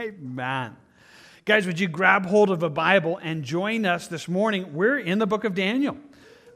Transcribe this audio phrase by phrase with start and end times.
[0.00, 0.76] Amen.
[1.44, 4.72] Guys, would you grab hold of a Bible and join us this morning?
[4.72, 5.96] We're in the book of Daniel.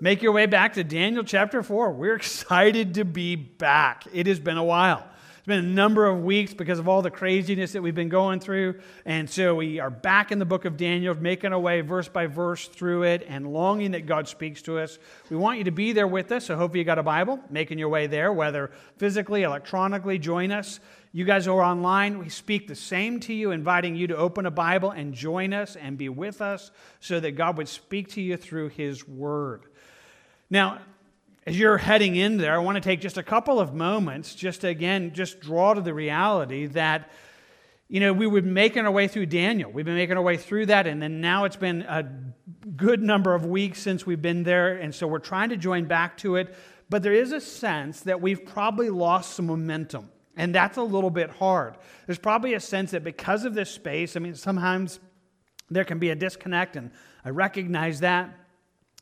[0.01, 1.91] Make your way back to Daniel chapter 4.
[1.91, 4.05] We're excited to be back.
[4.13, 5.05] It has been a while.
[5.39, 8.39] It's been a number of weeks because of all the craziness that we've been going
[8.39, 8.79] through.
[9.05, 12.29] And so we are back in the book of Daniel, making our way verse by
[12.29, 15.01] verse through it and longing that God speaks to us.
[15.31, 16.47] We want you to be there with us.
[16.47, 20.79] So hopefully you got a Bible, making your way there, whether physically, electronically, join us.
[21.15, 22.19] You guys are online.
[22.19, 25.77] We speak the same to you, inviting you to open a Bible and join us
[25.77, 29.65] and be with us so that God would speak to you through His Word.
[30.49, 30.79] Now,
[31.47, 34.63] as you're heading in there, I want to take just a couple of moments just
[34.63, 37.11] to, again, just draw to the reality that,
[37.89, 39.71] you know, we were making our way through Daniel.
[39.71, 42.09] We've been making our way through that, and then now it's been a
[42.75, 46.17] good number of weeks since we've been there, and so we're trying to join back
[46.19, 46.55] to it.
[46.89, 51.11] But there is a sense that we've probably lost some momentum, and that's a little
[51.11, 51.77] bit hard.
[52.07, 55.01] There's probably a sense that because of this space, I mean, sometimes
[55.71, 56.91] there can be a disconnect, and
[57.25, 58.39] I recognize that.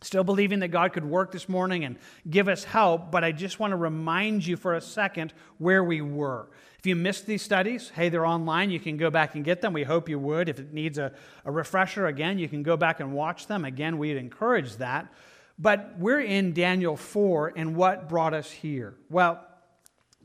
[0.02, 3.60] Still believing that God could work this morning and give us help, but I just
[3.60, 6.48] want to remind you for a second where we were.
[6.78, 8.70] If you missed these studies, hey, they're online.
[8.70, 9.74] You can go back and get them.
[9.74, 10.48] We hope you would.
[10.48, 11.12] If it needs a,
[11.44, 13.66] a refresher, again, you can go back and watch them.
[13.66, 15.12] Again, we'd encourage that.
[15.58, 18.94] But we're in Daniel 4, and what brought us here?
[19.10, 19.46] Well,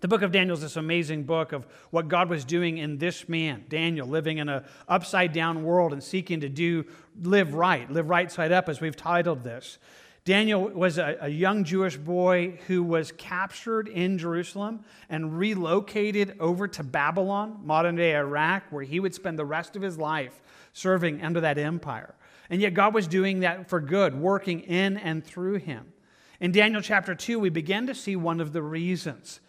[0.01, 3.29] the book of Daniel is this amazing book of what God was doing in this
[3.29, 6.85] man, Daniel, living in an upside down world and seeking to do
[7.21, 9.77] live right, live right side up, as we've titled this.
[10.25, 16.67] Daniel was a, a, young Jewish boy who was captured in Jerusalem and relocated over
[16.67, 20.41] to Babylon, modern day Iraq, where he would spend the rest of his life
[20.73, 22.16] serving under that empire.
[22.49, 25.93] And yet God was doing that for good, working in and through him.
[26.39, 29.39] In Daniel chapter 2, we begin to see one of the reasons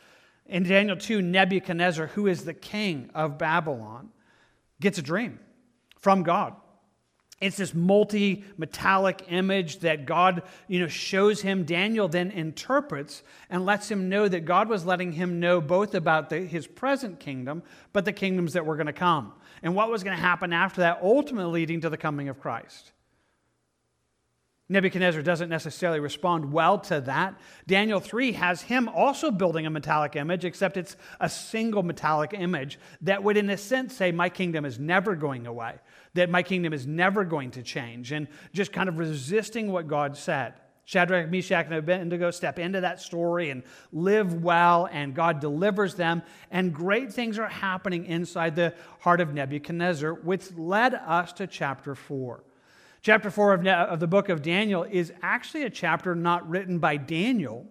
[0.48, 4.10] in Daniel 2, Nebuchadnezzar, who is the king of Babylon,
[4.80, 5.38] gets a dream
[5.98, 6.54] from God.
[7.38, 11.64] It's this multi metallic image that God you know, shows him.
[11.64, 16.30] Daniel then interprets and lets him know that God was letting him know both about
[16.30, 17.62] the, his present kingdom,
[17.92, 20.80] but the kingdoms that were going to come, and what was going to happen after
[20.80, 22.92] that, ultimately leading to the coming of Christ.
[24.68, 27.38] Nebuchadnezzar doesn't necessarily respond well to that.
[27.68, 32.80] Daniel 3 has him also building a metallic image, except it's a single metallic image
[33.02, 35.76] that would, in a sense, say, My kingdom is never going away,
[36.14, 40.16] that my kingdom is never going to change, and just kind of resisting what God
[40.16, 40.54] said.
[40.84, 43.62] Shadrach, Meshach, and Abednego step into that story and
[43.92, 49.32] live well, and God delivers them, and great things are happening inside the heart of
[49.32, 52.42] Nebuchadnezzar, which led us to chapter 4.
[53.06, 56.96] Chapter 4 of, of the book of Daniel is actually a chapter not written by
[56.96, 57.64] Daniel.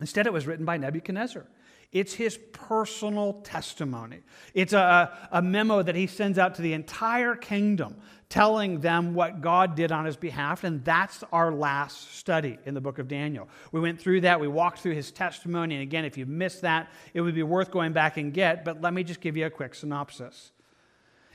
[0.00, 1.44] Instead, it was written by Nebuchadnezzar.
[1.90, 4.20] It's his personal testimony.
[4.54, 7.96] It's a, a memo that he sends out to the entire kingdom,
[8.28, 10.62] telling them what God did on his behalf.
[10.62, 13.48] And that's our last study in the book of Daniel.
[13.72, 15.74] We went through that, we walked through his testimony.
[15.74, 18.64] And again, if you missed that, it would be worth going back and get.
[18.64, 20.52] But let me just give you a quick synopsis.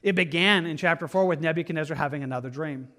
[0.03, 2.89] It began in chapter 4 with Nebuchadnezzar having another dream.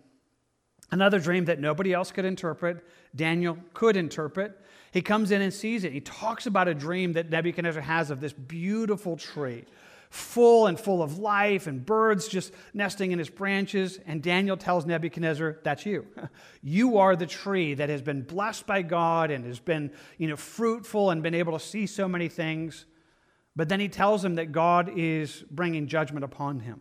[0.90, 4.58] Another dream that nobody else could interpret, Daniel could interpret.
[4.90, 5.92] He comes in and sees it.
[5.92, 9.66] He talks about a dream that Nebuchadnezzar has of this beautiful tree,
[10.08, 14.00] full and full of life, and birds just nesting in its branches.
[14.06, 16.06] And Daniel tells Nebuchadnezzar, That's you.
[16.62, 20.36] You are the tree that has been blessed by God and has been you know,
[20.36, 22.86] fruitful and been able to see so many things.
[23.54, 26.80] But then he tells him that God is bringing judgment upon him.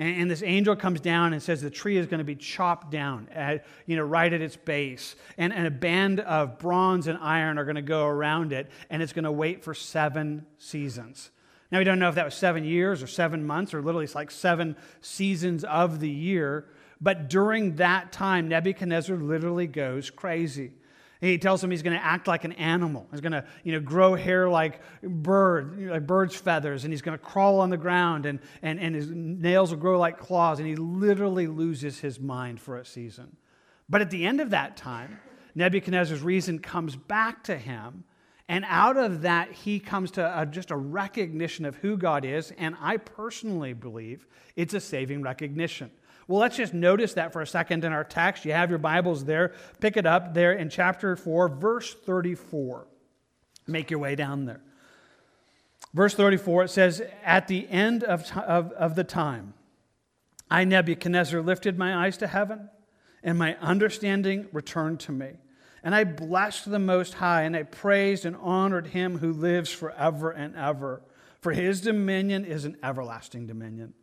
[0.00, 2.90] And, and, this angel comes down and says the tree is going to be chopped
[2.90, 5.14] down, at, you know, right at its base.
[5.36, 9.02] And, and a band of bronze and iron are going to go around it, and
[9.02, 11.30] it's going to wait for seven seasons.
[11.70, 14.14] Now, we don't know if that was seven years or seven months or literally it's
[14.14, 16.66] like seven seasons of the year.
[17.00, 20.72] But during that time, Nebuchadnezzar literally goes crazy.
[21.20, 23.06] He tells him he's going to act like an animal.
[23.10, 27.18] He's going to, you know, grow hair like bird, like bird's feathers, and he's going
[27.18, 30.66] to crawl on the ground, and, and, and his nails will grow like claws, and
[30.66, 33.36] he literally loses his mind for a season.
[33.88, 35.20] But at the end of that time,
[35.54, 38.04] Nebuchadnezzar's reason comes back to him,
[38.48, 42.50] and out of that, he comes to a, just a recognition of who God is,
[42.56, 45.90] and I personally believe it's a saving recognition.
[46.28, 48.44] Well, let's just notice that for a second in our text.
[48.44, 49.52] You have your Bibles there.
[49.80, 52.86] Pick it up there in chapter 4, verse 34.
[53.66, 54.60] Make your way down there.
[55.92, 59.54] Verse 34, it says, At the end of, of, of the time,
[60.50, 62.68] I, Nebuchadnezzar, lifted my eyes to heaven,
[63.22, 65.32] and my understanding returned to me.
[65.82, 70.30] And I blessed the Most High, and I praised and honored him who lives forever
[70.30, 71.02] and ever.
[71.40, 73.94] For his dominion is an everlasting dominion.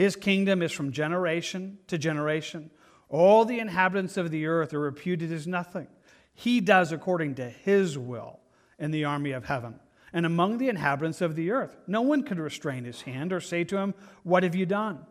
[0.00, 2.70] His kingdom is from generation to generation.
[3.10, 5.88] All the inhabitants of the earth are reputed as nothing.
[6.32, 8.40] He does according to his will
[8.78, 9.78] in the army of heaven.
[10.14, 13.62] And among the inhabitants of the earth, no one could restrain his hand or say
[13.64, 13.92] to him,
[14.22, 15.04] What have you done?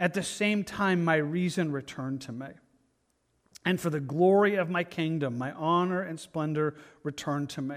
[0.00, 2.48] At the same time, my reason returned to me.
[3.64, 6.74] And for the glory of my kingdom, my honor and splendor
[7.04, 7.76] returned to me.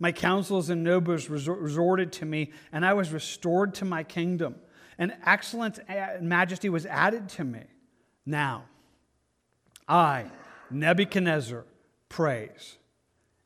[0.00, 4.56] My councils and nobles resorted to me, and I was restored to my kingdom.
[4.98, 7.62] And excellence and majesty was added to me.
[8.24, 8.64] Now,
[9.88, 10.26] I,
[10.70, 11.64] Nebuchadnezzar,
[12.08, 12.78] praise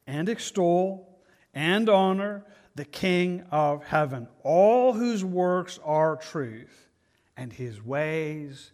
[0.06, 1.19] and extol
[1.52, 2.44] and honor
[2.75, 6.88] the King of heaven, all whose works are truth
[7.37, 8.73] and his ways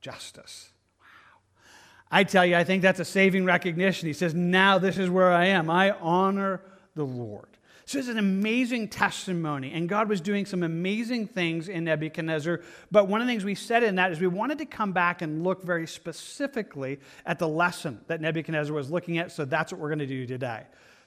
[0.00, 0.70] justice.
[1.00, 1.06] Wow.
[2.10, 4.06] I tell you, I think that's a saving recognition.
[4.06, 5.68] He says, Now this is where I am.
[5.68, 6.60] I honor
[6.94, 7.51] the Lord.
[7.92, 12.62] So is an amazing testimony, and God was doing some amazing things in Nebuchadnezzar.
[12.90, 15.20] But one of the things we said in that is we wanted to come back
[15.20, 19.30] and look very specifically at the lesson that Nebuchadnezzar was looking at.
[19.30, 20.62] So that's what we're going to do today.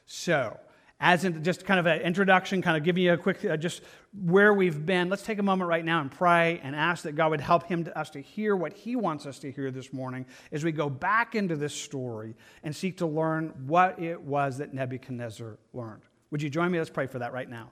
[0.05, 0.59] So,
[0.99, 3.81] as in just kind of an introduction, kind of giving you a quick, uh, just
[4.23, 7.31] where we've been, let's take a moment right now and pray and ask that God
[7.31, 10.23] would help him to, us to hear what he wants us to hear this morning
[10.51, 14.71] as we go back into this story and seek to learn what it was that
[14.71, 16.03] Nebuchadnezzar learned.
[16.35, 16.79] Would you join me?
[16.79, 17.71] Let's pray for that right now.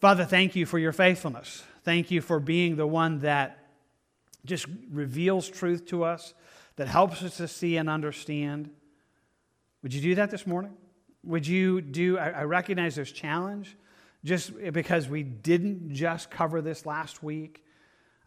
[0.00, 1.62] Father, thank you for your faithfulness.
[1.84, 3.68] Thank you for being the one that
[4.44, 6.34] just reveals truth to us,
[6.74, 8.70] that helps us to see and understand.
[9.84, 10.72] Would you do that this morning?
[11.22, 13.76] Would you do, I, recognize there's challenge
[14.24, 17.64] just because we didn't just cover this last week.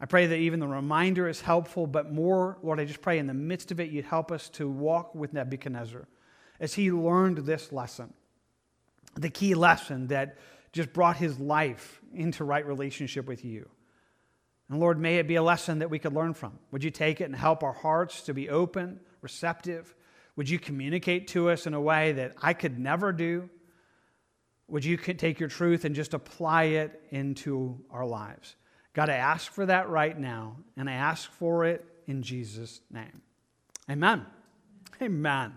[0.00, 3.26] I pray that even the reminder is helpful, but more, Lord, I just pray in
[3.26, 6.08] the midst of it, you'd help us to walk with Nebuchadnezzar
[6.58, 8.14] as he learned this lesson,
[9.18, 10.38] the key lesson that
[10.72, 13.68] just brought his life into right relationship with you.
[14.68, 16.58] And Lord, may it be a lesson that we could learn from.
[16.70, 19.94] Would you take it and help our hearts to be open, receptive,
[20.38, 23.50] would you communicate to us in a way that I could never do?
[24.68, 28.54] Would you take your truth and just apply it into our lives?
[28.92, 33.20] God, I ask for that right now, and I ask for it in Jesus' name.
[33.90, 34.26] Amen.
[35.02, 35.54] Amen.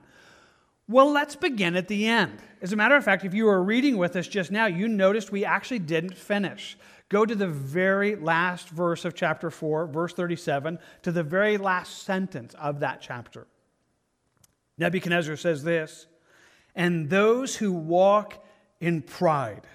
[0.92, 2.40] Well, let's begin at the end.
[2.62, 5.32] As a matter of fact, if you were reading with us just now, you noticed
[5.32, 6.78] we actually didn't finish.
[7.08, 12.04] Go to the very last verse of chapter 4, verse 37, to the very last
[12.04, 13.48] sentence of that chapter.
[14.78, 16.08] Nebuchadnezzar says this
[16.76, 18.44] And those who walk
[18.82, 19.66] in pride,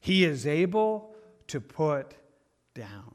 [0.00, 1.14] he is able
[1.48, 2.14] to put
[2.74, 3.13] down.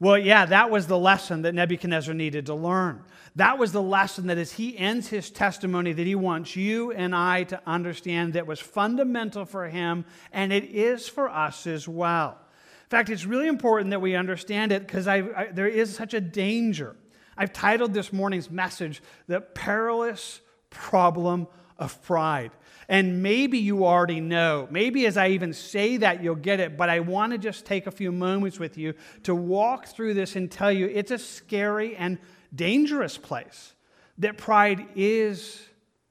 [0.00, 3.02] Well, yeah, that was the lesson that Nebuchadnezzar needed to learn.
[3.34, 7.14] That was the lesson that as he ends his testimony that he wants you and
[7.14, 12.38] I to understand that was fundamental for him and it is for us as well.
[12.84, 16.96] In fact, it's really important that we understand it because there is such a danger
[17.40, 20.40] I've titled this morning's message, The Perilous
[20.70, 21.46] Problem
[21.78, 22.50] of Pride.
[22.88, 24.66] And maybe you already know.
[24.70, 26.78] Maybe as I even say that, you'll get it.
[26.78, 28.94] But I want to just take a few moments with you
[29.24, 32.18] to walk through this and tell you it's a scary and
[32.54, 33.74] dangerous place.
[34.16, 35.62] That pride is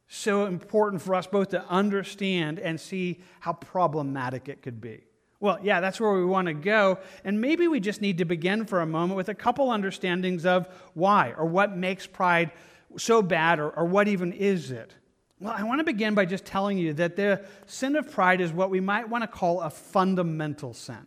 [0.07, 5.03] so important for us both to understand and see how problematic it could be.
[5.39, 6.99] Well, yeah, that's where we want to go.
[7.23, 10.67] And maybe we just need to begin for a moment with a couple understandings of
[10.93, 12.51] why or what makes pride
[12.97, 14.95] so bad or, or what even is it.
[15.39, 18.51] Well, I want to begin by just telling you that the sin of pride is
[18.51, 21.05] what we might want to call a fundamental sin.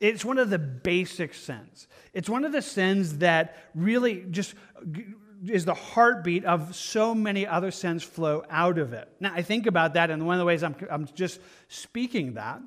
[0.00, 1.88] It's one of the basic sins.
[2.12, 4.54] It's one of the sins that really just
[5.46, 9.08] is the heartbeat of so many other sins flow out of it.
[9.20, 12.60] Now, I think about that, and one of the ways I'm, I'm just speaking that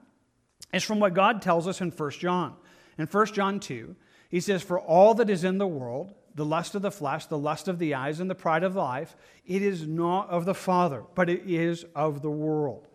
[0.74, 2.56] is from what God tells us in 1 John.
[2.98, 3.96] In 1 John 2,
[4.30, 7.38] he says, For all that is in the world, the lust of the flesh, the
[7.38, 11.04] lust of the eyes, and the pride of life, it is not of the Father,
[11.16, 12.88] but it is of the world.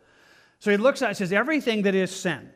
[0.58, 2.50] So he looks at it says, Everything that is sin,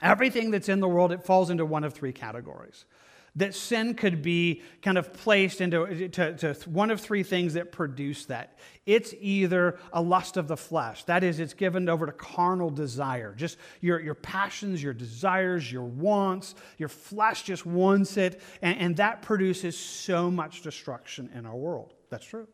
[0.00, 2.84] everything that's in the world, it falls into one of three categories
[3.36, 7.72] that sin could be kind of placed into to, to one of three things that
[7.72, 8.58] produce that.
[8.84, 13.34] It's either a lust of the flesh, that is, it's given over to carnal desire,
[13.34, 18.96] just your, your passions, your desires, your wants, your flesh just wants it, and, and
[18.96, 21.94] that produces so much destruction in our world.
[22.10, 22.48] That's true.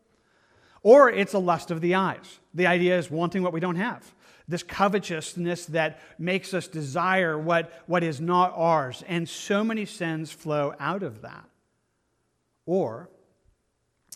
[0.81, 2.39] Or it's a lust of the eyes.
[2.53, 4.13] The idea is wanting what we don't have
[4.49, 9.03] this covetousness that makes us desire what, what is not ours.
[9.07, 11.45] And so many sins flow out of that.
[12.65, 13.09] Or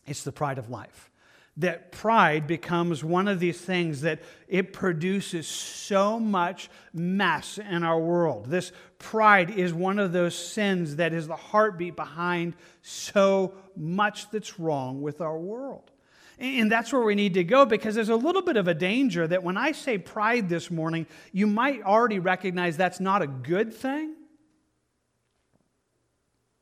[0.05, 1.09] it's the pride of life.
[1.57, 7.99] that pride becomes one of these things that it produces so much mess in our
[7.99, 8.47] world.
[8.47, 14.59] This pride is one of those sins that is the heartbeat behind so much that's
[14.59, 15.91] wrong with our world.
[16.39, 19.27] And that's where we need to go because there's a little bit of a danger
[19.27, 23.73] that when I say pride this morning, you might already recognize that's not a good
[23.73, 24.15] thing,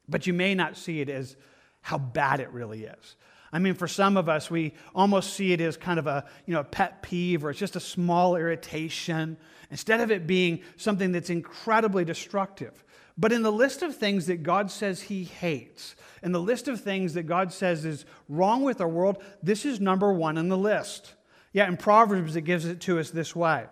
[0.10, 1.38] but you may not see it as
[1.82, 3.16] how bad it really is.
[3.54, 6.54] I mean, for some of us, we almost see it as kind of a, you
[6.54, 9.38] know, a pet peeve or it's just a small irritation
[9.70, 12.84] instead of it being something that's incredibly destructive.
[13.22, 16.82] But in the list of things that God says he hates, in the list of
[16.82, 20.58] things that God says is wrong with our world, this is number one in the
[20.58, 21.14] list.
[21.54, 23.68] Yeah, in Proverbs, it gives it to us this way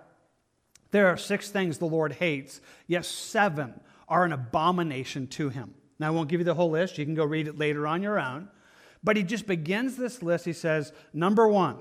[0.91, 5.73] There are six things the Lord hates, yes, seven are an abomination to him.
[5.97, 6.99] Now, I won't give you the whole list.
[6.99, 8.49] You can go read it later on your own.
[9.03, 10.45] But he just begins this list.
[10.45, 11.79] He says, number one,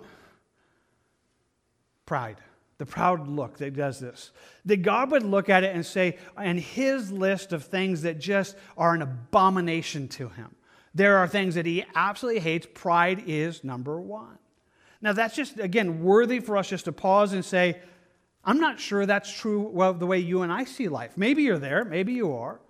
[2.06, 2.38] pride.
[2.78, 4.30] The proud look that does this.
[4.64, 8.56] That God would look at it and say, and his list of things that just
[8.76, 10.54] are an abomination to him.
[10.94, 12.66] There are things that he absolutely hates.
[12.72, 14.38] Pride is number one.
[15.00, 17.80] Now, that's just, again, worthy for us just to pause and say,
[18.44, 21.16] I'm not sure that's true well, the way you and I see life.
[21.16, 22.60] Maybe you're there, maybe you are.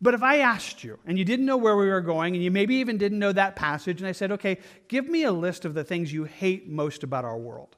[0.00, 2.50] But if I asked you and you didn't know where we were going and you
[2.50, 5.74] maybe even didn't know that passage, and I said, okay, give me a list of
[5.74, 7.76] the things you hate most about our world.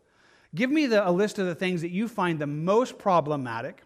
[0.55, 3.83] Give me the, a list of the things that you find the most problematic,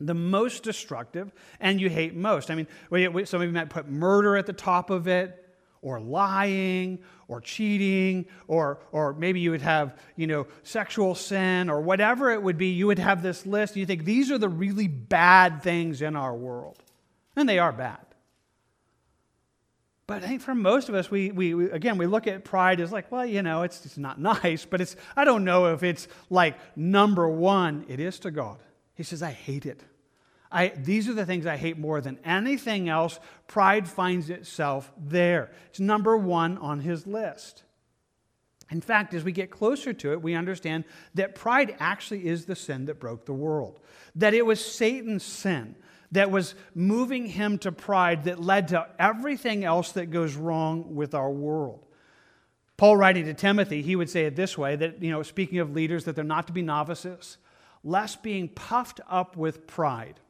[0.00, 2.50] the most destructive, and you hate most.
[2.50, 2.66] I mean,
[3.24, 5.42] some of you might put murder at the top of it,
[5.82, 11.80] or lying, or cheating, or, or maybe you would have, you know, sexual sin, or
[11.80, 12.68] whatever it would be.
[12.68, 16.34] You would have this list, you think these are the really bad things in our
[16.34, 16.82] world.
[17.36, 18.05] And they are bad.
[20.06, 22.80] But I think for most of us, we, we, we, again, we look at pride
[22.80, 25.82] as like, well, you know, it's, it's not nice, but it's, I don't know if
[25.82, 27.84] it's like number one.
[27.88, 28.58] It is to God.
[28.94, 29.82] He says, I hate it.
[30.50, 33.18] I, these are the things I hate more than anything else.
[33.48, 35.50] Pride finds itself there.
[35.70, 37.64] It's number one on his list.
[38.70, 40.84] In fact, as we get closer to it, we understand
[41.14, 43.80] that pride actually is the sin that broke the world,
[44.14, 45.76] that it was Satan's sin
[46.12, 51.14] that was moving him to pride that led to everything else that goes wrong with
[51.14, 51.84] our world.
[52.76, 55.72] Paul writing to Timothy, he would say it this way that, you know, speaking of
[55.72, 57.38] leaders, that they're not to be novices,
[57.82, 60.20] lest being puffed up with pride,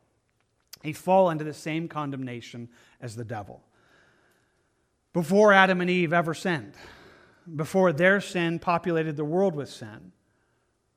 [0.83, 2.69] they fall into the same condemnation
[3.01, 3.63] as the devil.
[5.13, 6.75] Before Adam and Eve ever sinned,
[7.55, 10.13] before their sin populated the world with sin,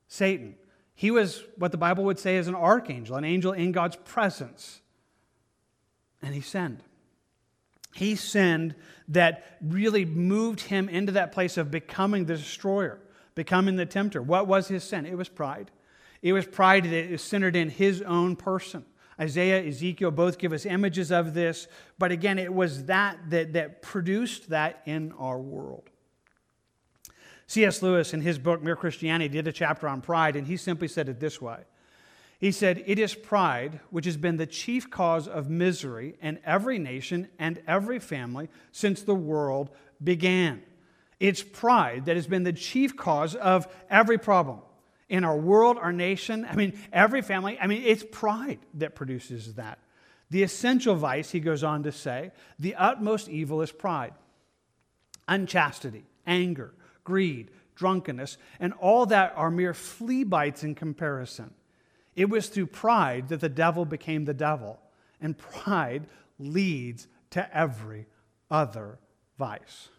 [0.08, 0.56] Satan
[1.00, 4.82] he was what the Bible would say is an archangel, an angel in God's presence.
[6.22, 6.84] And he sinned.
[7.96, 8.76] He sinned
[9.08, 13.00] that really moved him into that place of becoming the destroyer,
[13.34, 14.22] becoming the tempter.
[14.22, 15.06] What was his sin?
[15.06, 15.72] It was pride.
[16.22, 18.84] It was pride that is centered in his own person.
[19.18, 23.82] Isaiah, Ezekiel both give us images of this, but again, it was that that, that
[23.82, 25.89] produced that in our world.
[27.50, 27.82] C.S.
[27.82, 31.10] Lewis, in his book Mere Christianity, did a chapter on pride, and he simply said
[31.10, 31.58] it this way
[32.40, 36.78] He said, It is pride which has been the chief cause of misery in every
[36.78, 40.62] nation and every family since the world began.
[41.20, 44.60] It's pride that has been the chief cause of every problem
[45.10, 47.58] in our world, our nation, I mean, every family.
[47.60, 49.80] I mean, it's pride that produces that.
[50.30, 52.30] The essential vice, he goes on to say,
[52.60, 54.14] the utmost evil is pride,
[55.28, 56.76] unchastity, anger
[57.10, 61.52] greed, drunkenness, and all that are mere flea bites in comparison.
[62.16, 64.80] It was through pride that the devil became the devil,
[65.20, 66.06] and pride
[66.38, 68.06] leads to every
[68.52, 69.00] other
[69.40, 69.90] vice.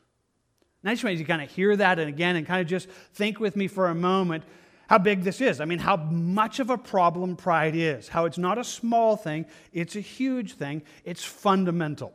[0.84, 2.88] Now, I just you to kind of hear that and again and kind of just
[3.14, 4.44] think with me for a moment
[4.86, 5.60] how big this is.
[5.60, 9.46] I mean, how much of a problem pride is, how it's not a small thing,
[9.72, 12.12] it's a huge thing, it's fundamental.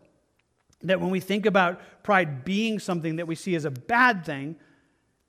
[0.83, 4.55] That when we think about pride being something that we see as a bad thing,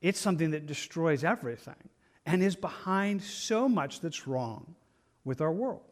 [0.07, 1.75] it's something that destroys everything
[2.25, 4.77] and is behind so much that's wrong
[5.25, 5.83] with our world.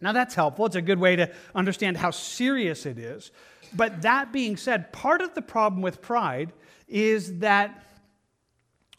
[0.00, 0.66] Now, that's helpful.
[0.66, 3.30] It's a good way to understand how serious it is.
[3.72, 6.52] But that being said, part of the problem with pride
[6.88, 7.84] is that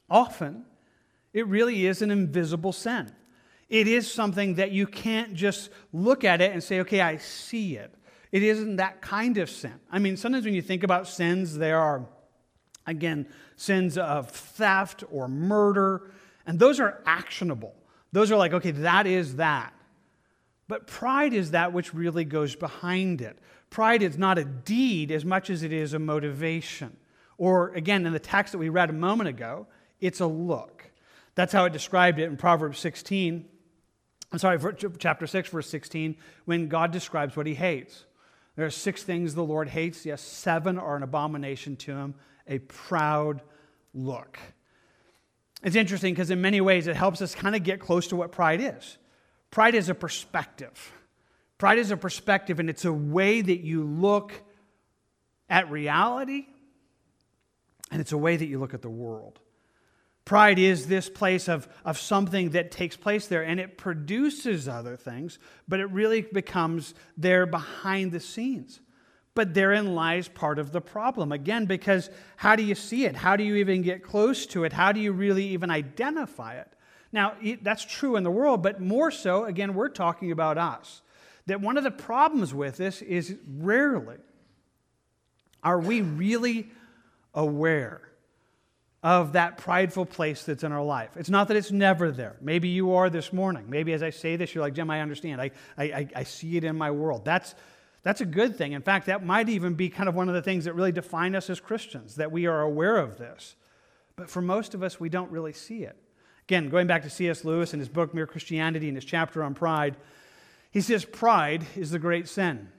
[0.10, 0.63] often
[1.34, 3.12] it really is an invisible sin.
[3.68, 7.75] It is something that you can't just look at it and say, okay, I see
[7.75, 7.94] it.
[8.32, 9.74] It isn't that kind of sin.
[9.92, 12.06] I mean, sometimes when you think about sins, there are
[12.85, 16.11] Again, sins of theft or murder,
[16.45, 17.75] and those are actionable.
[18.11, 19.73] Those are like, okay, that is that.
[20.67, 23.37] But pride is that which really goes behind it.
[23.69, 26.95] Pride is not a deed as much as it is a motivation.
[27.37, 29.67] Or again, in the text that we read a moment ago,
[29.99, 30.91] it's a look.
[31.35, 33.45] That's how it described it in Proverbs 16.
[34.31, 34.59] I'm sorry,
[34.99, 38.05] chapter 6, verse 16, when God describes what he hates.
[38.55, 40.05] There are six things the Lord hates.
[40.05, 42.15] Yes, seven are an abomination to him
[42.47, 43.41] a proud
[43.93, 44.38] look.
[45.63, 48.31] It's interesting because, in many ways, it helps us kind of get close to what
[48.31, 48.97] pride is.
[49.50, 50.91] Pride is a perspective.
[51.57, 54.33] Pride is a perspective, and it's a way that you look
[55.50, 56.47] at reality,
[57.91, 59.39] and it's a way that you look at the world.
[60.25, 64.95] Pride is this place of, of something that takes place there and it produces other
[64.95, 68.79] things, but it really becomes there behind the scenes.
[69.35, 71.31] But therein lies part of the problem.
[71.31, 73.15] Again, because how do you see it?
[73.15, 74.73] How do you even get close to it?
[74.73, 76.67] How do you really even identify it?
[77.11, 81.01] Now, that's true in the world, but more so, again, we're talking about us.
[81.45, 84.17] That one of the problems with this is rarely
[85.61, 86.69] are we really
[87.33, 88.01] aware
[89.03, 91.17] of that prideful place that's in our life.
[91.17, 92.37] It's not that it's never there.
[92.39, 93.65] Maybe you are this morning.
[93.67, 95.41] Maybe as I say this, you're like, Jim, I understand.
[95.41, 97.25] I, I, I see it in my world.
[97.25, 97.53] That's,
[98.03, 98.74] that's a good thing.
[98.74, 101.36] In fact, that might even be kind of one of the things that really define
[101.36, 103.55] us as Christians, that we are aware of this.
[104.15, 105.98] But for most of us, we don't really see it.
[106.43, 107.45] Again, going back to C.S.
[107.45, 109.95] Lewis in his book, Mere Christianity, in his chapter on pride,
[110.72, 112.69] he says, Pride is the great sin.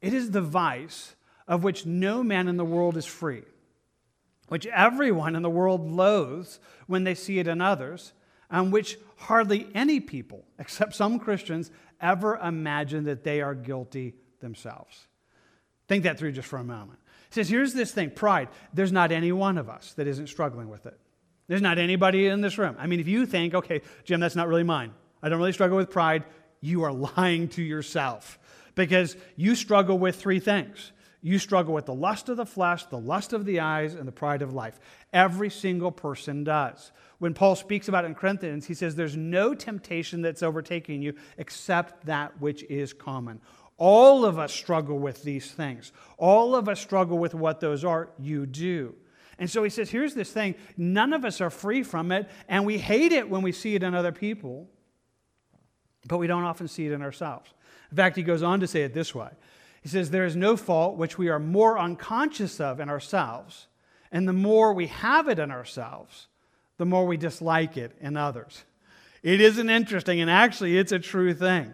[0.00, 1.16] It is the vice
[1.48, 3.44] of which no man in the world is free
[4.48, 8.12] which everyone in the world loathes when they see it in others,
[8.50, 15.06] and which hardly any people, except some Christians, ever imagine that they are guilty themselves.
[15.88, 16.98] Think that through just for a moment.
[17.30, 18.48] Says, Here's this thing pride.
[18.72, 20.98] There's not any one of us that isn't struggling with it.
[21.48, 22.76] There's not anybody in this room.
[22.78, 25.76] I mean, if you think, okay, Jim, that's not really mine, I don't really struggle
[25.76, 26.24] with pride,
[26.60, 28.38] you are lying to yourself
[28.74, 30.92] because you struggle with three things
[31.26, 34.12] you struggle with the lust of the flesh, the lust of the eyes, and the
[34.12, 34.78] pride of life.
[35.12, 36.92] Every single person does.
[37.18, 41.14] When Paul speaks about it in Corinthians, he says, There's no temptation that's overtaking you
[41.36, 43.40] except that which is common.
[43.78, 45.92] All of us struggle with these things.
[46.16, 48.08] All of us struggle with what those are.
[48.18, 48.94] You do.
[49.38, 52.64] And so he says, Here's this thing none of us are free from it, and
[52.64, 54.68] we hate it when we see it in other people,
[56.06, 57.50] but we don't often see it in ourselves.
[57.90, 59.30] In fact, he goes on to say it this way
[59.86, 63.68] he says, There is no fault which we are more unconscious of in ourselves,
[64.10, 66.26] and the more we have it in ourselves,
[66.76, 68.64] the more we dislike it in others.
[69.22, 71.72] It isn't interesting, and actually, it's a true thing.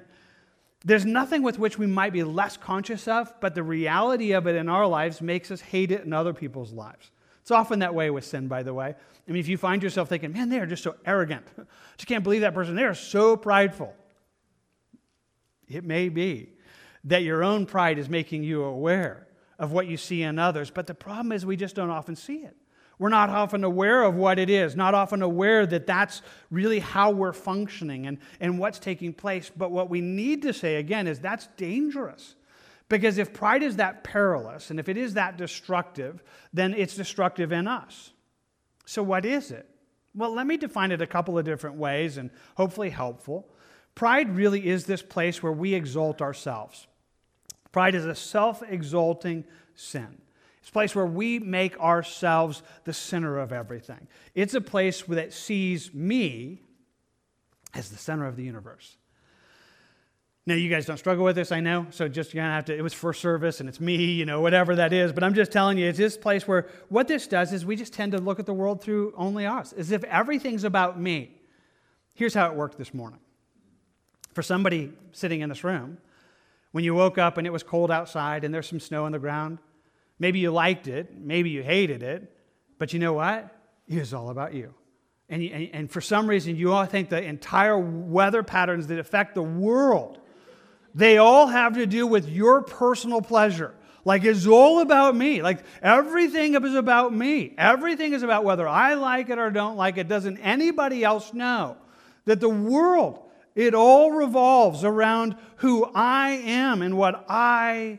[0.85, 4.57] There's nothing with which we might be less conscious of, but the reality of it
[4.57, 7.11] in our lives makes us hate it in other people's lives.
[7.41, 8.95] It's often that way with sin, by the way.
[9.29, 11.63] I mean, if you find yourself thinking, man, they're just so arrogant, I
[11.97, 13.95] just can't believe that person, they're so prideful.
[15.69, 16.51] It may be
[17.05, 19.27] that your own pride is making you aware
[19.59, 20.71] of what you see in others.
[20.71, 22.57] But the problem is, we just don't often see it.
[23.03, 27.11] We're not often aware of what it is, not often aware that that's really how
[27.11, 29.51] we're functioning and, and what's taking place.
[29.51, 32.37] But what we need to say again is that's dangerous.
[32.89, 37.51] Because if pride is that perilous and if it is that destructive, then it's destructive
[37.51, 38.13] in us.
[38.87, 39.69] So, what is it?
[40.15, 43.49] Well, let me define it a couple of different ways and hopefully helpful.
[43.97, 46.87] Pride really is this place where we exalt ourselves.
[47.73, 49.43] Pride is a self exalting
[49.75, 50.23] sin.
[50.63, 54.07] It's a place where we make ourselves the center of everything.
[54.33, 56.61] It's a place that sees me
[57.75, 58.97] as the center of the universe.
[60.47, 61.89] Now, you guys don't struggle with this, I know.
[61.91, 64.41] So just you're gonna have to, it was first service and it's me, you know,
[64.41, 65.13] whatever that is.
[65.13, 67.93] But I'm just telling you, it's this place where what this does is we just
[67.93, 71.41] tend to look at the world through only us, as if everything's about me.
[72.15, 73.21] Here's how it worked this morning.
[74.33, 75.99] For somebody sitting in this room,
[76.71, 79.19] when you woke up and it was cold outside and there's some snow on the
[79.19, 79.59] ground.
[80.23, 82.33] Maybe you liked it, maybe you hated it,
[82.79, 83.53] but you know what?
[83.89, 84.73] It was all about you.
[85.29, 89.35] And, and, and for some reason, you all think the entire weather patterns that affect
[89.35, 90.21] the world,
[90.95, 93.75] they all have to do with your personal pleasure.
[94.05, 95.43] Like it's all about me.
[95.43, 97.57] Like everything is about me.
[97.59, 100.07] Everything is about whether I like it or don't like it.
[100.07, 101.79] Doesn't anybody else know
[102.27, 103.19] that the world
[103.57, 107.99] it all revolves around who I am and what I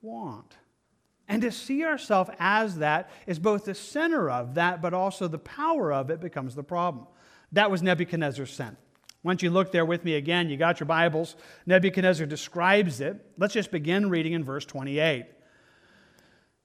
[0.00, 0.49] want.
[1.30, 5.38] And to see ourselves as that is both the center of that, but also the
[5.38, 7.06] power of it becomes the problem.
[7.52, 8.76] That was Nebuchadnezzar's sin.
[9.22, 11.36] Once you look there with me again, you got your Bibles.
[11.66, 13.24] Nebuchadnezzar describes it.
[13.38, 15.26] Let's just begin reading in verse 28.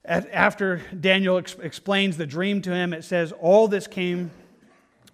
[0.04, 4.32] After Daniel explains the dream to him, it says, All this came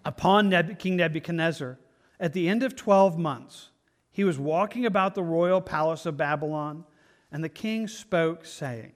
[0.05, 1.77] upon King Nebuchadnezzar
[2.21, 3.71] at the end of 12 months,
[4.11, 6.85] he was walking about the royal palace of Babylon,
[7.33, 8.93] and the king spoke, saying,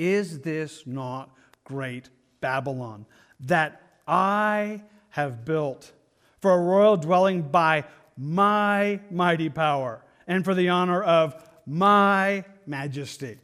[0.00, 1.30] Is this not
[1.62, 2.08] great
[2.40, 3.04] Babylon
[3.40, 5.92] that I have built
[6.40, 7.84] for a royal dwelling by
[8.16, 11.34] my mighty power and for the honor of
[11.66, 13.36] my majesty.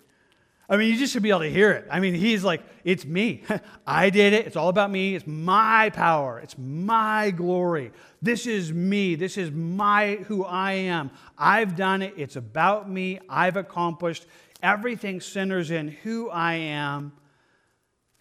[0.69, 1.87] I mean, you just should be able to hear it.
[1.91, 3.43] I mean, he's like, it's me.
[3.87, 4.47] I did it.
[4.47, 5.15] It's all about me.
[5.15, 6.41] It's my power.
[6.41, 7.93] It's my glory.
[8.21, 9.15] This is me.
[9.15, 11.11] This is my who I am.
[11.39, 12.15] I've done it.
[12.17, 13.21] It's about me.
[13.29, 14.27] I've accomplished.
[14.67, 17.13] Everything centers in who I am.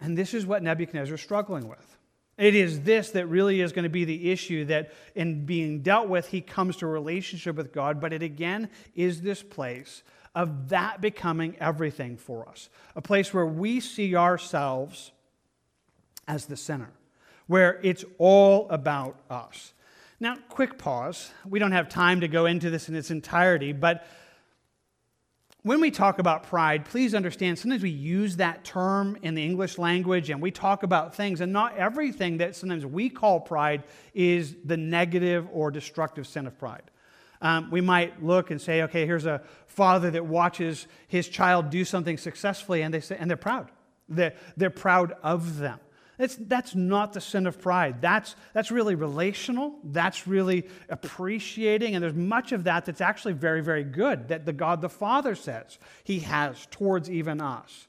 [0.00, 1.96] And this is what Nebuchadnezzar is struggling with.
[2.38, 6.08] It is this that really is going to be the issue that in being dealt
[6.08, 10.04] with, he comes to a relationship with God, but it again is this place
[10.36, 12.68] of that becoming everything for us.
[12.94, 15.10] A place where we see ourselves
[16.28, 16.92] as the center,
[17.48, 19.72] where it's all about us.
[20.20, 21.32] Now, quick pause.
[21.44, 24.06] We don't have time to go into this in its entirety, but
[25.66, 29.78] when we talk about pride, please understand sometimes we use that term in the English
[29.78, 33.82] language and we talk about things, and not everything that sometimes we call pride
[34.14, 36.84] is the negative or destructive sin of pride.
[37.42, 41.84] Um, we might look and say, okay, here's a father that watches his child do
[41.84, 43.72] something successfully, and, they say, and they're proud.
[44.08, 45.80] They're, they're proud of them.
[46.18, 48.00] It's, that's not the sin of pride.
[48.00, 49.78] That's, that's really relational.
[49.84, 51.94] That's really appreciating.
[51.94, 55.34] And there's much of that that's actually very, very good that the God the Father
[55.34, 57.86] says he has towards even us.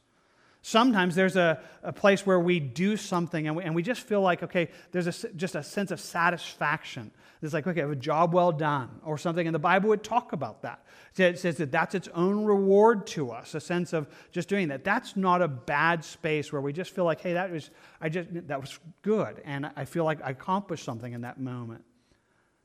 [0.68, 4.20] Sometimes there's a, a place where we do something and we, and we just feel
[4.20, 7.10] like, okay, there's a, just a sense of satisfaction.
[7.42, 9.48] It's like, okay, I have a job well done or something.
[9.48, 10.84] And the Bible would talk about that.
[11.16, 14.84] It says that that's its own reward to us, a sense of just doing that.
[14.84, 17.70] That's not a bad space where we just feel like, hey, that was,
[18.02, 19.42] I just, that was good.
[19.46, 21.86] And I feel like I accomplished something in that moment.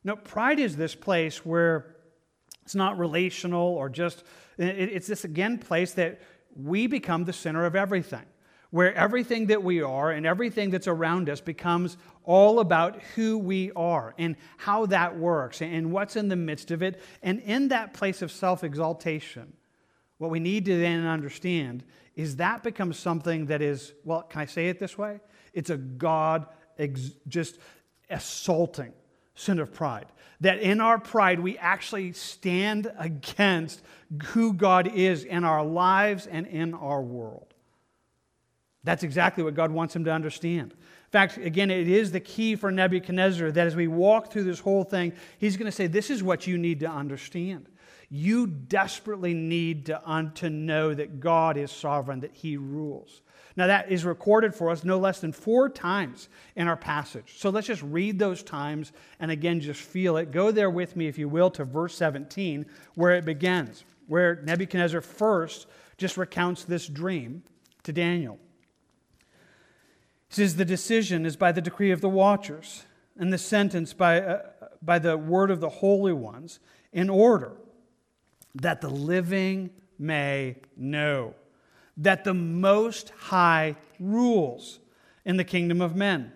[0.02, 1.94] No, pride is this place where
[2.64, 4.24] it's not relational or just,
[4.58, 6.20] it's this again place that
[6.56, 8.24] we become the center of everything
[8.72, 13.70] where everything that we are and everything that's around us becomes all about who we
[13.72, 17.00] are and how that works and what's in the midst of it.
[17.22, 19.52] And in that place of self exaltation,
[20.16, 21.84] what we need to then understand
[22.16, 25.20] is that becomes something that is, well, can I say it this way?
[25.52, 26.46] It's a God
[26.78, 27.58] ex- just
[28.08, 28.94] assaulting
[29.34, 30.06] sin of pride.
[30.40, 33.82] That in our pride, we actually stand against
[34.26, 37.54] who God is in our lives and in our world.
[38.84, 40.72] That's exactly what God wants him to understand.
[40.72, 44.58] In fact, again, it is the key for Nebuchadnezzar that as we walk through this
[44.58, 47.68] whole thing, he's going to say, This is what you need to understand.
[48.08, 53.22] You desperately need to, un- to know that God is sovereign, that he rules.
[53.56, 57.34] Now, that is recorded for us no less than four times in our passage.
[57.36, 60.30] So let's just read those times and again just feel it.
[60.30, 65.00] Go there with me, if you will, to verse 17, where it begins, where Nebuchadnezzar
[65.02, 65.66] first
[65.98, 67.42] just recounts this dream
[67.82, 68.38] to Daniel.
[70.30, 72.84] Says, The decision is by the decree of the watchers,
[73.18, 74.42] and the sentence by, uh,
[74.80, 76.58] by the word of the holy ones,
[76.92, 77.52] in order
[78.54, 81.34] that the living may know
[81.96, 84.80] that the Most High rules
[85.24, 86.32] in the kingdom of men,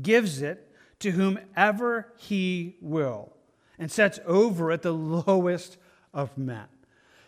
[0.00, 3.32] gives it to whomever he will,
[3.78, 5.76] and sets over it the lowest
[6.14, 6.66] of men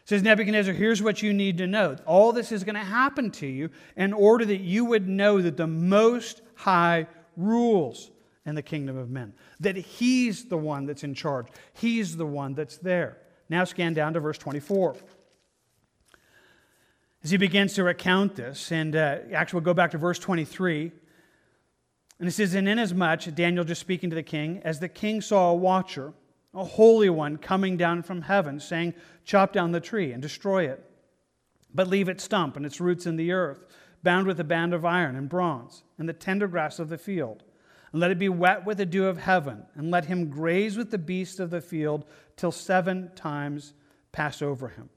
[0.04, 1.96] says Nebuchadnezzar, here's what you need to know.
[2.06, 5.56] All this is going to happen to you in order that you would know that
[5.56, 7.06] the Most High
[7.37, 8.10] rules
[8.46, 12.54] in the kingdom of men, that He's the one that's in charge, He's the one
[12.54, 13.18] that's there.
[13.48, 14.96] Now scan down to verse 24.
[17.24, 20.92] As he begins to recount this, and uh, actually we'll go back to verse 23.
[22.20, 25.50] And it says, And inasmuch, Daniel just speaking to the king, as the king saw
[25.50, 26.12] a watcher,
[26.52, 28.92] a holy one coming down from heaven, saying,
[29.24, 30.84] Chop down the tree and destroy it,
[31.74, 33.64] but leave its stump and its roots in the earth,
[34.02, 37.42] bound with a band of iron and bronze, and the tender grass of the field.
[37.90, 40.90] And let it be wet with the dew of heaven, and let him graze with
[40.90, 42.04] the beasts of the field
[42.37, 43.72] till seven times
[44.12, 44.90] pass over him.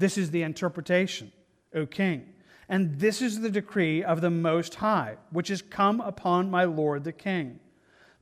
[0.00, 1.30] This is the interpretation,
[1.72, 2.26] O king.
[2.68, 7.04] And this is the decree of the Most High, which has come upon my Lord
[7.04, 7.60] the king.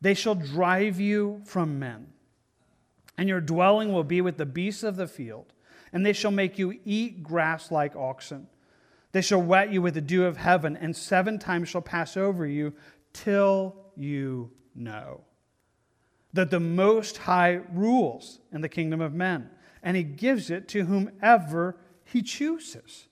[0.03, 2.09] They shall drive you from men
[3.19, 5.53] and your dwelling will be with the beasts of the field,
[5.93, 8.47] and they shall make you eat grass like oxen.
[9.11, 12.47] They shall wet you with the dew of heaven, and seven times shall pass over
[12.47, 12.75] you
[13.12, 15.23] till you know
[16.33, 19.51] that the Most High rules in the kingdom of men,
[19.83, 23.09] and he gives it to whomever he chooses.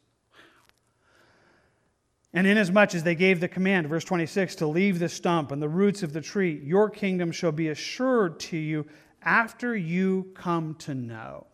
[2.33, 5.69] And inasmuch as they gave the command, verse 26, to leave the stump and the
[5.69, 8.87] roots of the tree, your kingdom shall be assured to you
[9.23, 11.47] after you come to know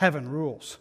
[0.00, 0.78] heaven rules,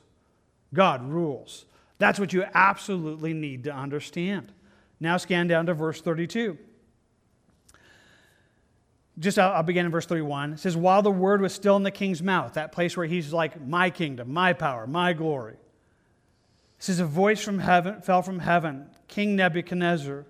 [0.74, 1.66] God rules,
[1.98, 4.54] That's what you absolutely need to understand.
[5.02, 6.58] Now, scan down to verse 32.
[9.20, 10.54] Just I'll, I'll begin in verse 31.
[10.54, 13.34] It says, While the word was still in the king's mouth, that place where he's
[13.34, 15.54] like, My kingdom, my power, my glory.
[15.54, 20.26] It says, A voice from heaven fell from heaven, King Nebuchadnezzar,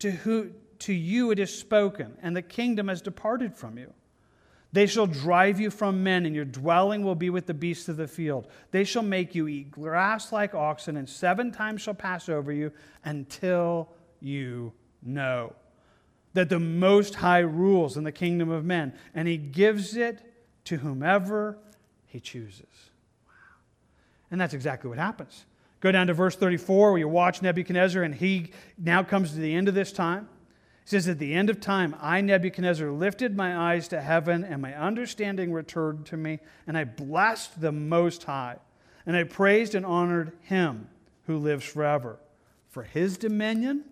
[0.00, 0.50] to, who,
[0.80, 3.92] to you it is spoken, and the kingdom has departed from you.
[4.72, 7.96] They shall drive you from men, and your dwelling will be with the beasts of
[7.96, 8.46] the field.
[8.70, 12.72] They shall make you eat grass like oxen, and seven times shall pass over you
[13.04, 13.88] until
[14.20, 14.72] you
[15.02, 15.54] know
[16.32, 20.20] that the Most High rules in the kingdom of men, and he gives it
[20.64, 21.58] to whomever
[22.06, 22.90] he chooses.
[24.30, 25.44] And that's exactly what happens.
[25.80, 29.54] Go down to verse 34 where you watch Nebuchadnezzar, and he now comes to the
[29.54, 30.28] end of this time.
[30.84, 34.62] He says, At the end of time, I, Nebuchadnezzar, lifted my eyes to heaven, and
[34.62, 38.58] my understanding returned to me, and I blessed the Most High,
[39.06, 40.88] and I praised and honored him
[41.26, 42.18] who lives forever.
[42.68, 43.84] For his dominion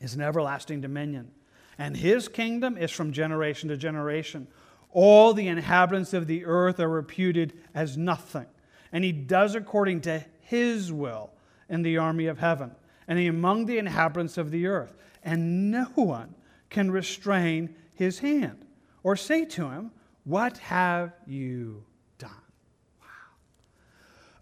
[0.00, 1.30] is an everlasting dominion,
[1.78, 4.46] and his kingdom is from generation to generation.
[4.92, 8.46] All the inhabitants of the earth are reputed as nothing,
[8.92, 11.30] and he does according to his will
[11.68, 12.72] in the army of heaven
[13.10, 16.32] and among the inhabitants of the earth, and no one
[16.70, 18.64] can restrain his hand
[19.02, 19.90] or say to him,
[20.24, 21.84] What have you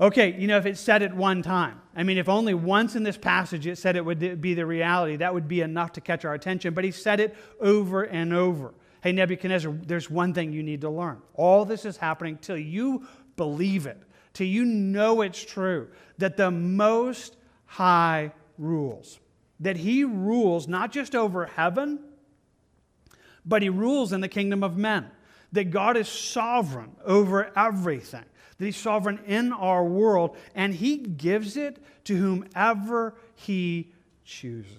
[0.00, 3.02] Okay, you know, if it said it one time, I mean, if only once in
[3.02, 6.24] this passage it said it would be the reality, that would be enough to catch
[6.24, 6.72] our attention.
[6.72, 8.74] But he said it over and over.
[9.02, 11.20] Hey, Nebuchadnezzar, there's one thing you need to learn.
[11.34, 14.00] All this is happening till you believe it,
[14.34, 19.18] till you know it's true, that the Most High rules,
[19.60, 21.98] that he rules not just over heaven,
[23.44, 25.10] but he rules in the kingdom of men,
[25.52, 28.24] that God is sovereign over everything
[28.58, 33.92] that He's sovereign in our world, and He gives it to whomever He
[34.24, 34.74] chooses.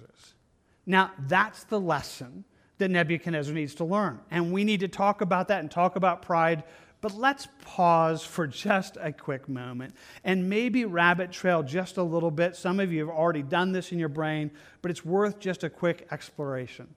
[0.86, 2.44] Now, that's the lesson
[2.80, 4.20] that Nebuchadnezzar needs to learn.
[4.32, 6.64] And we need to talk about that and talk about pride.
[7.02, 12.32] But let's pause for just a quick moment and maybe rabbit trail just a little
[12.32, 12.56] bit.
[12.56, 15.70] Some of you have already done this in your brain, but it's worth just a
[15.70, 16.88] quick exploration.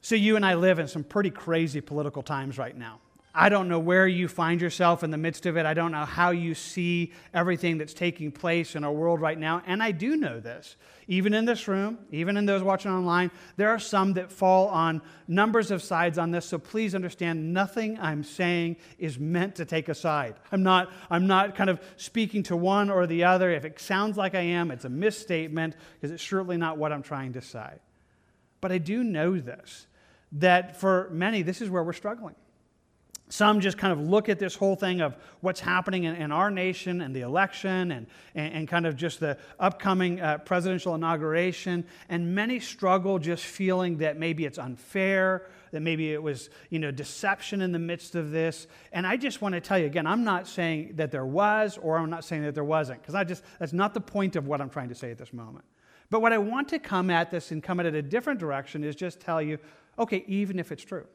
[0.00, 3.00] So, you and I live in some pretty crazy political times right now.
[3.36, 5.66] I don't know where you find yourself in the midst of it.
[5.66, 9.60] I don't know how you see everything that's taking place in our world right now.
[9.66, 10.76] And I do know this.
[11.08, 15.02] Even in this room, even in those watching online, there are some that fall on
[15.26, 16.46] numbers of sides on this.
[16.46, 20.36] So please understand nothing I'm saying is meant to take a side.
[20.52, 23.50] I'm not, I'm not kind of speaking to one or the other.
[23.50, 27.02] If it sounds like I am, it's a misstatement because it's certainly not what I'm
[27.02, 27.80] trying to say.
[28.60, 29.88] But I do know this
[30.36, 32.34] that for many, this is where we're struggling.
[33.30, 36.50] Some just kind of look at this whole thing of what's happening in, in our
[36.50, 41.86] nation and the election and, and, and kind of just the upcoming uh, presidential inauguration.
[42.10, 46.90] And many struggle just feeling that maybe it's unfair, that maybe it was you know,
[46.90, 48.66] deception in the midst of this.
[48.92, 51.96] And I just want to tell you again, I'm not saying that there was or
[51.96, 54.60] I'm not saying that there wasn't, because I just, that's not the point of what
[54.60, 55.64] I'm trying to say at this moment.
[56.10, 58.84] But what I want to come at this and come at it a different direction
[58.84, 59.58] is just tell you
[59.96, 61.06] okay, even if it's true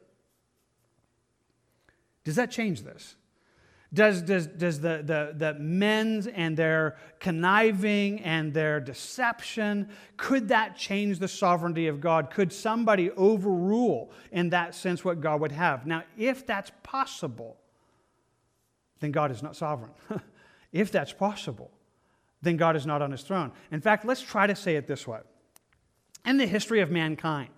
[2.24, 3.16] does that change this?
[3.92, 10.76] Does, does, does the, the, the men's and their conniving and their deception, could that
[10.76, 12.30] change the sovereignty of God?
[12.30, 15.86] Could somebody overrule, in that sense, what God would have?
[15.86, 17.56] Now, if that's possible,
[19.00, 19.90] then God is not sovereign.
[20.72, 21.72] if that's possible,
[22.42, 23.50] then God is not on his throne.
[23.72, 25.18] In fact, let's try to say it this way.
[26.24, 27.50] In the history of mankind,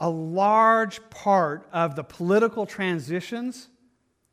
[0.00, 3.68] a large part of the political transitions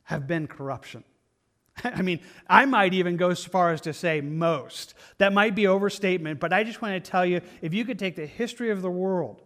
[0.03, 1.03] have been corruption.
[1.83, 4.93] I mean, I might even go so far as to say most.
[5.17, 8.15] That might be overstatement, but I just want to tell you if you could take
[8.15, 9.41] the history of the world,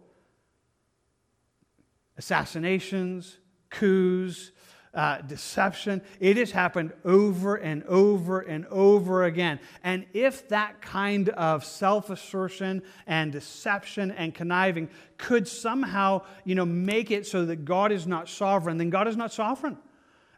[2.16, 3.38] assassinations,
[3.70, 4.52] coups,
[4.92, 6.02] uh, deception.
[6.18, 9.60] It has happened over and over and over again.
[9.84, 16.66] And if that kind of self assertion and deception and conniving could somehow you know,
[16.66, 19.78] make it so that God is not sovereign, then God is not sovereign.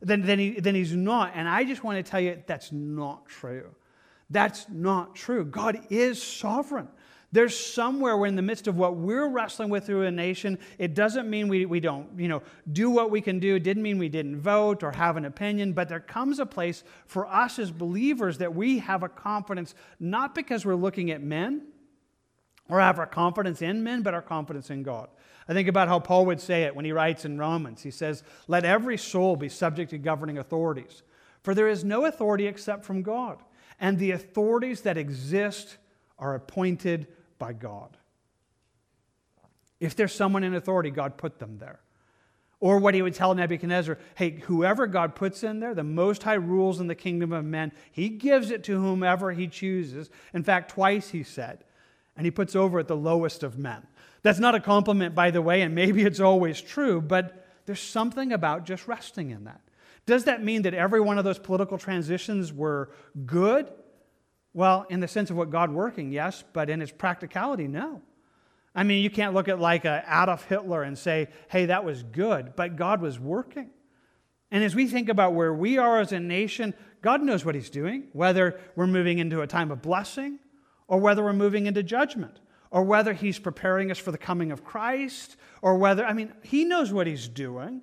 [0.01, 1.33] Then, then, he, then he's not.
[1.35, 3.75] And I just want to tell you that's not true.
[4.29, 5.45] That's not true.
[5.45, 6.89] God is sovereign.
[7.33, 10.95] There's somewhere we're in the midst of what we're wrestling with through a nation, it
[10.95, 13.57] doesn't mean we, we don't, you know, do what we can do.
[13.57, 16.85] It didn't mean we didn't vote or have an opinion, but there comes a place
[17.07, 21.63] for us as believers that we have a confidence, not because we're looking at men
[22.69, 25.09] or have our confidence in men, but our confidence in God.
[25.49, 27.83] I think about how Paul would say it when he writes in Romans.
[27.83, 31.03] He says, Let every soul be subject to governing authorities
[31.43, 33.39] For there is no authority except from God,
[33.81, 35.79] and the authorities that exist
[36.19, 37.09] are appointed
[37.43, 37.97] by God.
[39.81, 41.81] If there's someone in authority, God put them there.
[42.61, 46.35] Or what he would tell Nebuchadnezzar hey, whoever God puts in there, the Most High
[46.35, 50.09] rules in the kingdom of men, he gives it to whomever he chooses.
[50.33, 51.65] In fact, twice he said,
[52.17, 53.89] and he puts over at the lowest of men.
[54.23, 58.33] That's not a compliment, by the way, and maybe it's always true, but there's something
[58.33, 59.63] about just resting in that.
[60.07, 62.91] Does that mean that every one of those political transitions were
[63.27, 63.69] good?
[64.55, 68.03] Well, in the sense of what God working, yes, but in its practicality, no.
[68.75, 72.55] I mean, you can't look at like Adolf Hitler and say, hey, that was good,
[72.57, 73.71] but God was working.
[74.51, 77.71] And as we think about where we are as a nation, God knows what He's
[77.71, 80.39] doing, whether we're moving into a time of blessing
[80.89, 84.65] or whether we're moving into judgment or whether He's preparing us for the coming of
[84.65, 87.81] Christ or whether, I mean, He knows what He's doing.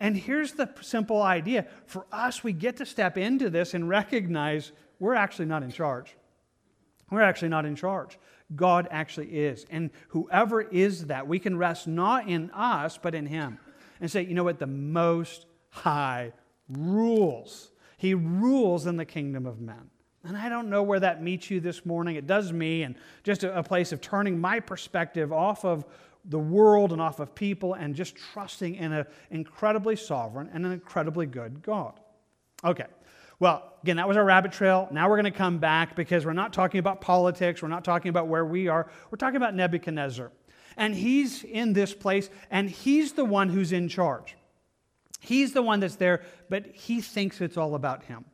[0.00, 4.72] And here's the simple idea for us, we get to step into this and recognize
[4.98, 6.14] we're actually not in charge.
[7.10, 8.18] We're actually not in charge.
[8.54, 9.66] God actually is.
[9.70, 13.58] And whoever is that, we can rest not in us, but in Him.
[14.00, 14.58] And say, you know what?
[14.58, 16.32] The Most High
[16.68, 17.70] rules.
[17.96, 19.90] He rules in the kingdom of men.
[20.24, 22.16] And I don't know where that meets you this morning.
[22.16, 25.84] It does me, and just a, a place of turning my perspective off of
[26.24, 30.72] the world and off of people and just trusting in an incredibly sovereign and an
[30.72, 32.00] incredibly good God.
[32.64, 32.86] Okay,
[33.44, 34.88] well, again, that was our rabbit trail.
[34.90, 38.08] Now we're going to come back because we're not talking about politics, we're not talking
[38.08, 40.32] about where we are, we're talking about Nebuchadnezzar.
[40.78, 44.34] And he's in this place, and he's the one who's in charge.
[45.20, 48.24] He's the one that's there, but he thinks it's all about him.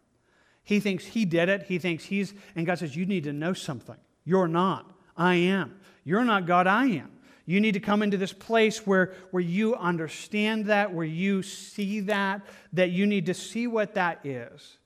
[0.63, 1.65] He thinks he did it.
[1.65, 3.97] He thinks he's, and God says, You need to know something.
[4.25, 4.93] You're not.
[5.17, 5.81] I am.
[6.05, 6.69] You're not God.
[6.69, 7.11] I am.
[7.47, 11.99] You need to come into this place where, where you understand that, where you see
[12.03, 12.43] that,
[12.75, 14.77] that you need to see what that is.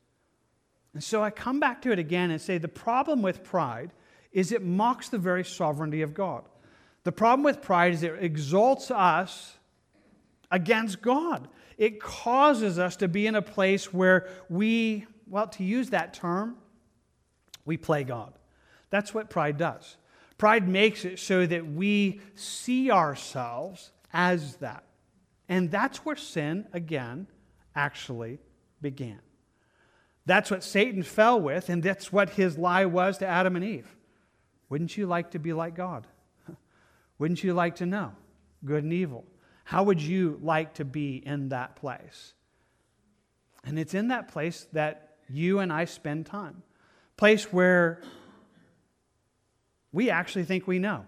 [0.95, 3.93] And so I come back to it again and say the problem with pride
[4.33, 6.45] is it mocks the very sovereignty of God.
[7.03, 9.57] The problem with pride is it exalts us
[10.51, 11.49] against God.
[11.77, 16.57] It causes us to be in a place where we, well, to use that term,
[17.65, 18.33] we play God.
[18.91, 19.97] That's what pride does.
[20.39, 24.85] Pride makes it so that we see ourselves as that.
[25.49, 27.27] And that's where sin, again,
[27.75, 28.39] actually
[28.81, 29.21] began.
[30.27, 33.95] That's what Satan fell with, and that's what his lie was to Adam and Eve.
[34.69, 36.07] Wouldn't you like to be like God?
[37.19, 38.13] Wouldn't you like to know
[38.65, 39.25] good and evil?
[39.65, 42.35] How would you like to be in that place?
[43.65, 46.63] And it's in that place that you and I spend time.
[47.17, 48.03] Place where
[49.93, 51.07] we actually think we know,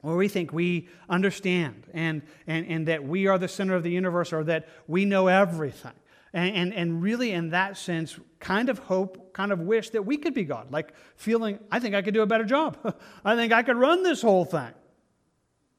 [0.00, 3.90] where we think we understand, and, and, and that we are the center of the
[3.90, 5.92] universe or that we know everything.
[6.32, 10.16] And, and, and, really, in that sense, kind of hope, kind of wish that we
[10.16, 10.70] could be God.
[10.70, 12.78] Like feeling, I think I could do a better job.
[13.24, 14.72] I think I could run this whole thing.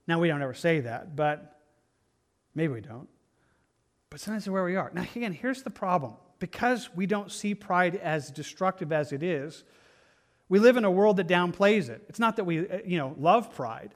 [0.07, 1.57] Now, we don't ever say that, but
[2.53, 3.07] maybe we don't.
[4.09, 4.91] But sometimes where we are.
[4.93, 6.15] Now, again, here's the problem.
[6.39, 9.63] Because we don't see pride as destructive as it is,
[10.49, 12.03] we live in a world that downplays it.
[12.09, 13.95] It's not that we, uh, you know, love pride,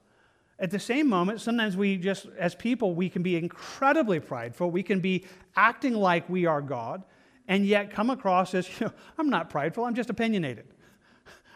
[0.58, 4.72] at the same moment, sometimes we just, as people, we can be incredibly prideful.
[4.72, 7.04] We can be acting like we are God,
[7.48, 10.66] and yet come across as, you know, I'm not prideful, I'm just opinionated.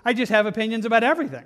[0.03, 1.45] I just have opinions about everything.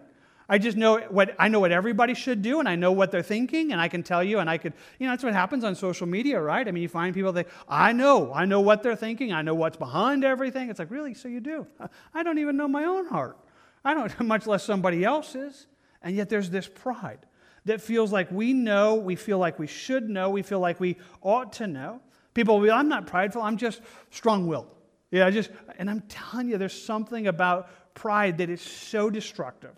[0.50, 3.24] I just know what I know what everybody should do, and I know what they're
[3.24, 5.74] thinking, and I can tell you, and I could, you know, that's what happens on
[5.74, 6.68] social media, right?
[6.68, 9.56] I mean, you find people that I know, I know what they're thinking, I know
[9.56, 10.70] what's behind everything.
[10.70, 11.14] It's like, really?
[11.14, 11.66] So you do?
[12.14, 13.38] I don't even know my own heart.
[13.86, 15.68] I don't, much less somebody else's.
[16.02, 17.26] And yet there's this pride
[17.66, 20.98] that feels like we know, we feel like we should know, we feel like we
[21.22, 22.02] ought to know.
[22.34, 24.68] People will be, I'm not prideful, I'm just strong willed.
[25.12, 29.76] Yeah, I just, and I'm telling you, there's something about pride that is so destructive.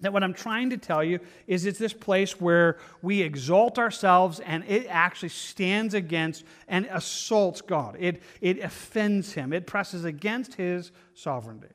[0.00, 4.38] That what I'm trying to tell you is it's this place where we exalt ourselves
[4.38, 7.96] and it actually stands against and assaults God.
[7.98, 11.74] It, it offends him, it presses against his sovereignty.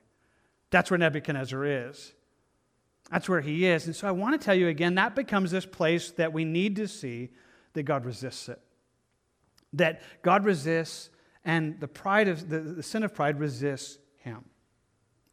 [0.69, 2.13] That's where Nebuchadnezzar is.
[3.13, 3.86] That's where he is.
[3.86, 6.77] And so I want to tell you again that becomes this place that we need
[6.77, 7.29] to see
[7.73, 8.60] that God resists it.
[9.73, 11.12] That God resists,
[11.46, 14.44] and the pride of the, the sin of pride resists him.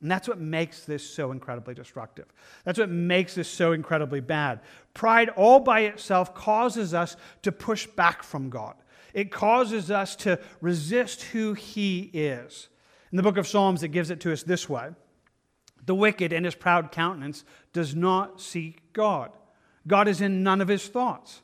[0.03, 2.27] And that's what makes this so incredibly destructive.
[2.65, 4.61] That's what makes this so incredibly bad.
[4.93, 8.75] Pride, all by itself, causes us to push back from God.
[9.15, 12.69] It causes us to resist who He is.
[13.11, 14.91] In the book of Psalms, it gives it to us this way
[15.87, 19.31] the wicked in his proud countenance does not seek God.
[19.87, 21.43] God is in none of his thoughts.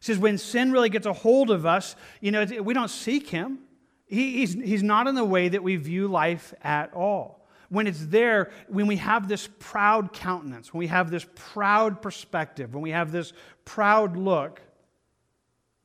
[0.00, 3.28] He says, when sin really gets a hold of us, you know, we don't seek
[3.28, 3.58] him.
[4.06, 7.46] He, he's, he's not in the way that we view life at all.
[7.68, 12.72] When it's there, when we have this proud countenance, when we have this proud perspective,
[12.72, 13.32] when we have this
[13.64, 14.62] proud look,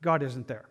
[0.02, 0.66] God isn't there.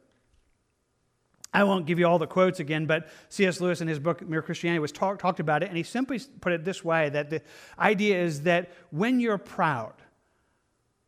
[1.54, 3.60] I won't give you all the quotes again, but C.S.
[3.60, 6.52] Lewis in his book Mere Christianity was talk, talked about it, and he simply put
[6.52, 7.42] it this way: that the
[7.78, 9.94] idea is that when you're proud,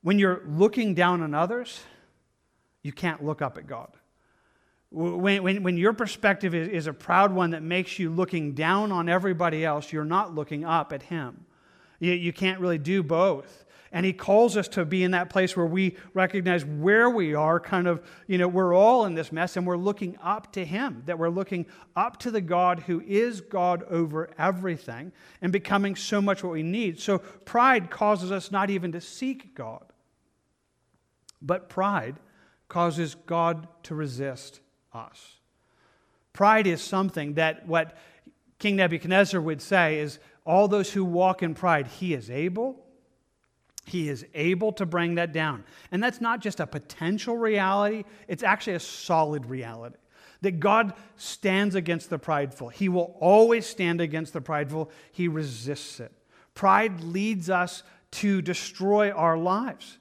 [0.02, 1.80] when you're looking down on others,
[2.82, 3.90] you can't look up at God.
[4.90, 8.92] When, when, when your perspective is, is a proud one that makes you looking down
[8.92, 11.46] on everybody else, you're not looking up at Him.
[11.98, 13.63] You, you can't really do both.
[13.94, 17.60] And He calls us to be in that place where we recognize where we are,
[17.60, 21.04] kind of, you know, we're all in this mess and we're looking up to Him,
[21.06, 21.64] that we're looking
[21.94, 26.64] up to the God who is God over everything and becoming so much what we
[26.64, 26.98] need.
[26.98, 29.84] So pride causes us not even to seek God,
[31.40, 32.16] but pride
[32.66, 34.58] causes God to resist
[34.92, 35.36] us.
[36.32, 37.96] Pride is something that what
[38.58, 42.83] King Nebuchadnezzar would say is all those who walk in pride, he is able.
[43.84, 45.64] He is able to bring that down.
[45.90, 49.96] And that's not just a potential reality, it's actually a solid reality.
[50.40, 52.68] That God stands against the prideful.
[52.68, 54.90] He will always stand against the prideful.
[55.12, 56.12] He resists it.
[56.54, 57.82] Pride leads us
[58.12, 59.98] to destroy our lives.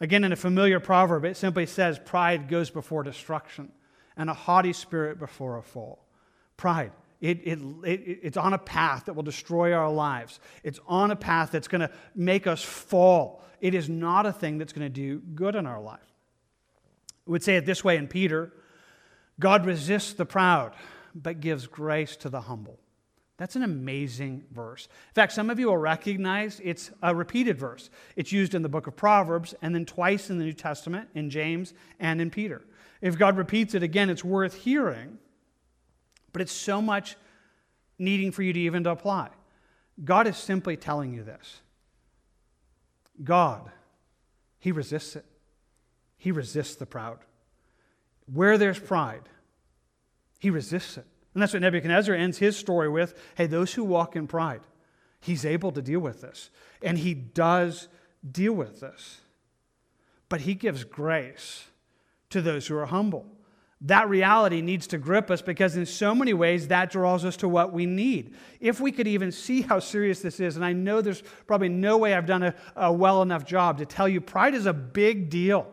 [0.00, 3.70] Again, in a familiar proverb, it simply says, Pride goes before destruction
[4.16, 6.04] and a haughty spirit before a fall.
[6.56, 6.92] Pride.
[7.22, 10.40] It, it, it, it's on a path that will destroy our lives.
[10.64, 13.44] It's on a path that's going to make us fall.
[13.60, 16.00] It is not a thing that's going to do good in our life.
[17.24, 18.52] We would say it this way in Peter
[19.38, 20.72] God resists the proud,
[21.14, 22.78] but gives grace to the humble.
[23.38, 24.86] That's an amazing verse.
[24.86, 27.88] In fact, some of you will recognize it's a repeated verse.
[28.14, 31.30] It's used in the book of Proverbs and then twice in the New Testament, in
[31.30, 32.62] James and in Peter.
[33.00, 35.18] If God repeats it again, it's worth hearing,
[36.32, 37.16] but it's so much
[37.98, 39.28] needing for you to even to apply.
[40.02, 41.60] God is simply telling you this
[43.22, 43.70] God,
[44.58, 45.24] He resists it,
[46.16, 47.18] He resists the proud.
[48.32, 49.28] Where there's pride,
[50.38, 51.06] He resists it.
[51.34, 54.62] And that's what Nebuchadnezzar ends his story with hey, those who walk in pride,
[55.20, 56.50] He's able to deal with this.
[56.82, 57.88] And He does
[58.28, 59.20] deal with this.
[60.28, 61.66] But He gives grace
[62.30, 63.26] to those who are humble.
[63.86, 67.48] That reality needs to grip us because, in so many ways, that draws us to
[67.48, 68.34] what we need.
[68.60, 71.98] If we could even see how serious this is, and I know there's probably no
[71.98, 75.30] way I've done a, a well enough job to tell you, pride is a big
[75.30, 75.66] deal.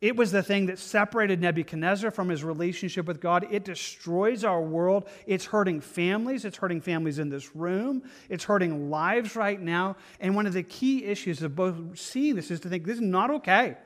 [0.00, 3.46] It was the thing that separated Nebuchadnezzar from his relationship with God.
[3.50, 5.08] It destroys our world.
[5.26, 6.44] It's hurting families.
[6.44, 8.02] It's hurting families in this room.
[8.28, 9.96] It's hurting lives right now.
[10.20, 13.02] And one of the key issues of both seeing this is to think this is
[13.02, 13.76] not okay.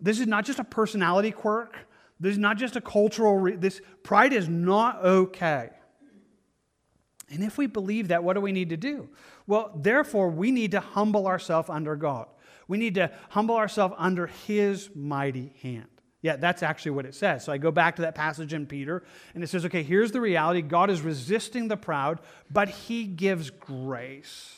[0.00, 1.76] This is not just a personality quirk.
[2.22, 5.70] This is not just a cultural, re- this pride is not okay.
[7.30, 9.08] And if we believe that, what do we need to do?
[9.46, 12.26] Well, therefore, we need to humble ourselves under God.
[12.68, 15.88] We need to humble ourselves under His mighty hand.
[16.20, 17.44] Yeah, that's actually what it says.
[17.44, 19.02] So I go back to that passage in Peter,
[19.34, 22.20] and it says, okay, here's the reality God is resisting the proud,
[22.50, 24.54] but He gives grace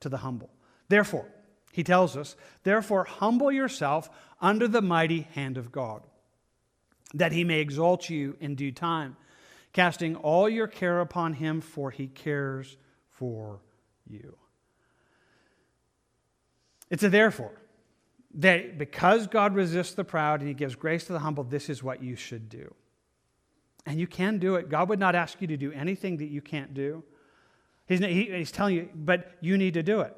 [0.00, 0.50] to the humble.
[0.88, 1.28] Therefore,
[1.72, 6.02] he tells us, Therefore, humble yourself under the mighty hand of God,
[7.14, 9.16] that he may exalt you in due time,
[9.72, 12.76] casting all your care upon him, for he cares
[13.10, 13.60] for
[14.06, 14.36] you.
[16.90, 17.58] It's a therefore.
[18.36, 21.82] That because God resists the proud and he gives grace to the humble, this is
[21.82, 22.74] what you should do.
[23.84, 24.68] And you can do it.
[24.70, 27.02] God would not ask you to do anything that you can't do.
[27.86, 30.16] He's, he's telling you, but you need to do it.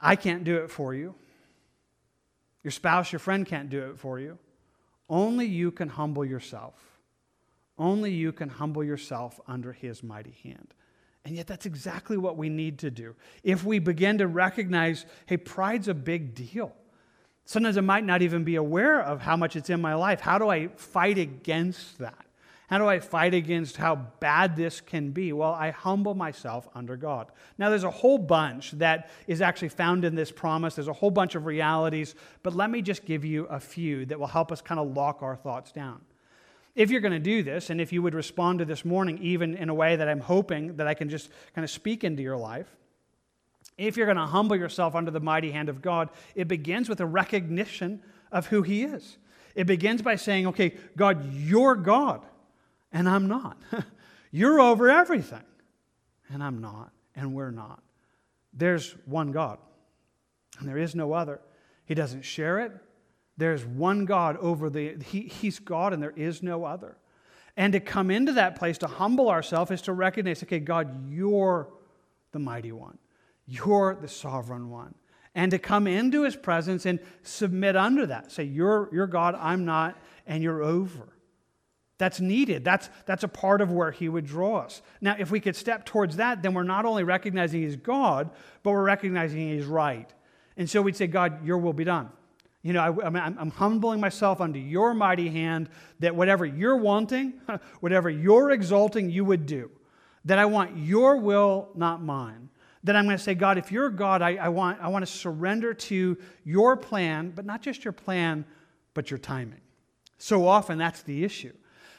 [0.00, 1.14] I can't do it for you.
[2.62, 4.38] Your spouse, your friend can't do it for you.
[5.12, 6.74] Only you can humble yourself.
[7.76, 10.72] Only you can humble yourself under his mighty hand.
[11.26, 13.14] And yet, that's exactly what we need to do.
[13.44, 16.74] If we begin to recognize, hey, pride's a big deal.
[17.44, 20.20] Sometimes I might not even be aware of how much it's in my life.
[20.20, 22.24] How do I fight against that?
[22.72, 25.34] How do I fight against how bad this can be?
[25.34, 27.30] Well, I humble myself under God.
[27.58, 30.74] Now, there's a whole bunch that is actually found in this promise.
[30.74, 34.18] There's a whole bunch of realities, but let me just give you a few that
[34.18, 36.00] will help us kind of lock our thoughts down.
[36.74, 39.54] If you're going to do this, and if you would respond to this morning, even
[39.54, 42.38] in a way that I'm hoping that I can just kind of speak into your
[42.38, 42.74] life,
[43.76, 47.02] if you're going to humble yourself under the mighty hand of God, it begins with
[47.02, 49.18] a recognition of who He is.
[49.54, 52.22] It begins by saying, okay, God, you're God
[52.92, 53.56] and I'm not.
[54.30, 55.44] You're over everything,
[56.32, 57.82] and I'm not, and we're not.
[58.52, 59.58] There's one God,
[60.58, 61.40] and there is no other.
[61.84, 62.72] He doesn't share it.
[63.36, 66.96] There's one God over the, he, He's God, and there is no other.
[67.56, 71.68] And to come into that place, to humble ourselves, is to recognize, okay, God, you're
[72.32, 72.98] the mighty one.
[73.46, 74.94] You're the sovereign one.
[75.34, 78.32] And to come into his presence and submit under that.
[78.32, 81.11] Say, you're, you're God, I'm not, and you're over.
[82.02, 82.64] That's needed.
[82.64, 84.82] That's, that's a part of where he would draw us.
[85.00, 88.28] Now, if we could step towards that, then we're not only recognizing he's God,
[88.64, 90.12] but we're recognizing he's right.
[90.56, 92.10] And so we'd say, God, your will be done.
[92.62, 95.68] You know, I, am I'm humbling myself under your mighty hand
[96.00, 97.34] that whatever you're wanting,
[97.78, 99.70] whatever you're exalting, you would do.
[100.24, 102.48] That I want your will, not mine.
[102.82, 105.12] That I'm going to say, God, if you're God, I, I, want, I want to
[105.12, 108.44] surrender to your plan, but not just your plan,
[108.92, 109.60] but your timing.
[110.18, 111.52] So often that's the issue.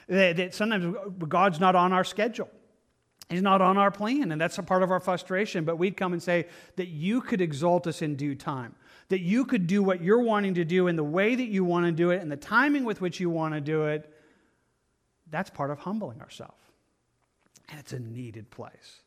[0.08, 0.96] That, that sometimes
[1.28, 2.50] God's not on our schedule.
[3.30, 5.64] He's not on our plan, and that's a part of our frustration.
[5.64, 8.76] But we'd come and say that you could exalt us in due time,
[9.10, 11.86] that you could do what you're wanting to do in the way that you want
[11.86, 14.14] to do it, and the timing with which you want to do it.
[15.32, 16.54] That's part of humbling ourselves.
[17.70, 19.03] And it's a needed place.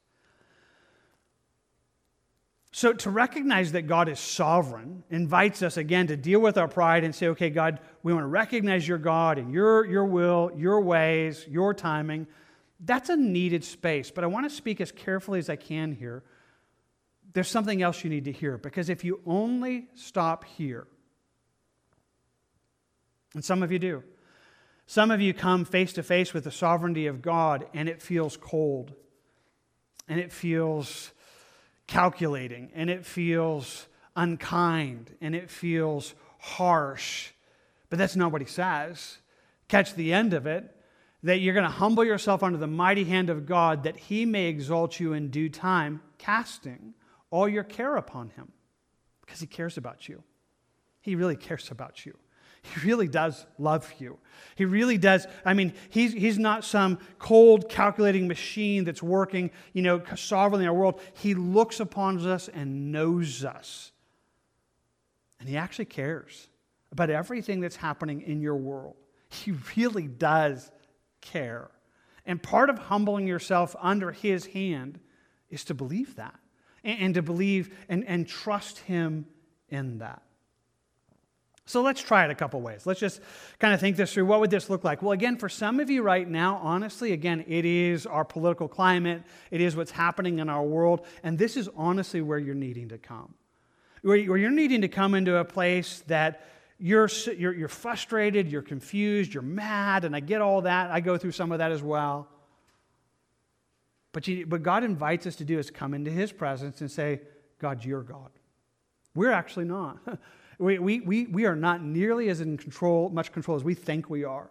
[2.77, 7.05] So, to recognize that God is sovereign invites us again to deal with our pride
[7.05, 10.83] and say, okay, God, we want to recognize your God and your, your will, your
[10.83, 12.27] ways, your timing.
[12.79, 16.23] That's a needed space, but I want to speak as carefully as I can here.
[17.33, 20.87] There's something else you need to hear because if you only stop here,
[23.33, 24.03] and some of you do,
[24.87, 28.37] some of you come face to face with the sovereignty of God and it feels
[28.37, 28.93] cold
[30.09, 31.13] and it feels
[31.87, 37.31] calculating and it feels unkind and it feels harsh.
[37.89, 39.19] But that's not what he says.
[39.69, 40.73] Catch the end of it
[41.23, 44.47] that you're going to humble yourself under the mighty hand of God that he may
[44.47, 46.95] exalt you in due time, casting
[47.31, 48.53] all your care upon him
[49.21, 50.23] because he cares about you.
[51.01, 52.17] He really cares about you.
[52.75, 54.19] He really does love you.
[54.57, 55.27] He really does.
[55.45, 60.69] I mean, he's, he's not some cold, calculating machine that's working, you know, sovereignly in
[60.69, 61.01] our world.
[61.15, 63.93] He looks upon us and knows us.
[65.39, 66.49] And he actually cares
[66.91, 68.97] about everything that's happening in your world.
[69.29, 70.71] He really does
[71.21, 71.71] care.
[72.25, 74.99] And part of humbling yourself under his hand
[75.51, 76.39] is to believe that
[76.83, 79.27] and, and to believe and, and trust him
[79.69, 80.23] in that.
[81.69, 82.87] So let's try it a couple ways.
[82.87, 83.21] Let's just
[83.59, 84.27] kind of think this through.
[84.27, 85.03] What would this look like?
[85.03, 89.25] Well, again, for some of you right now, honestly, again, it is our political climate,
[89.51, 92.99] it is what's happening in our world, and this is honestly where you're needing to
[92.99, 93.35] come.
[94.03, 96.47] Where you're needing to come into a place that
[96.79, 100.93] you're, you're, you're frustrated, you're confused, you're mad, and I get all that.
[100.93, 102.29] I go through some of that as well.
[104.13, 107.23] But, you, but God invites us to do is come into His presence and say,
[107.59, 108.31] God, you're God.
[109.17, 109.99] We're actually not.
[110.59, 114.09] we, we, we, we are not nearly as in control, much control as we think
[114.09, 114.51] we are.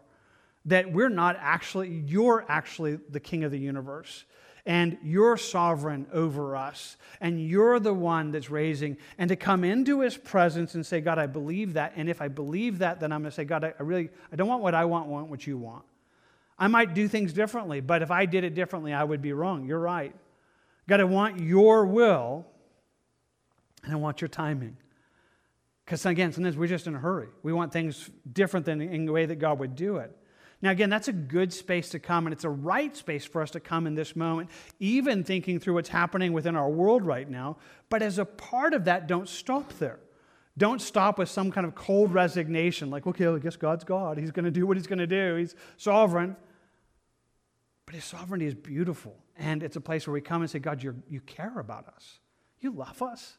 [0.66, 4.26] That we're not actually, you're actually the king of the universe
[4.66, 10.00] and you're sovereign over us, and you're the one that's raising, and to come into
[10.00, 11.94] his presence and say, God, I believe that.
[11.96, 14.48] And if I believe that, then I'm going to say, God, I really, I don't
[14.48, 15.84] want what I want, I want what you want.
[16.58, 19.66] I might do things differently, but if I did it differently, I would be wrong.
[19.68, 20.16] You're right.
[20.88, 22.46] God, I want your will,
[23.84, 24.78] and I want your timing.
[25.86, 27.28] Because again, sometimes we're just in a hurry.
[27.44, 30.16] We want things different than in the way that God would do it.
[30.62, 33.52] Now, again, that's a good space to come, and it's a right space for us
[33.52, 37.58] to come in this moment, even thinking through what's happening within our world right now.
[37.90, 40.00] But as a part of that, don't stop there.
[40.58, 44.18] Don't stop with some kind of cold resignation, like, okay, I guess God's God.
[44.18, 45.36] He's going to do what He's going to do.
[45.36, 46.36] He's sovereign.
[47.86, 50.82] But His sovereignty is beautiful, and it's a place where we come and say, God,
[50.82, 52.20] you you care about us.
[52.60, 53.38] You love us.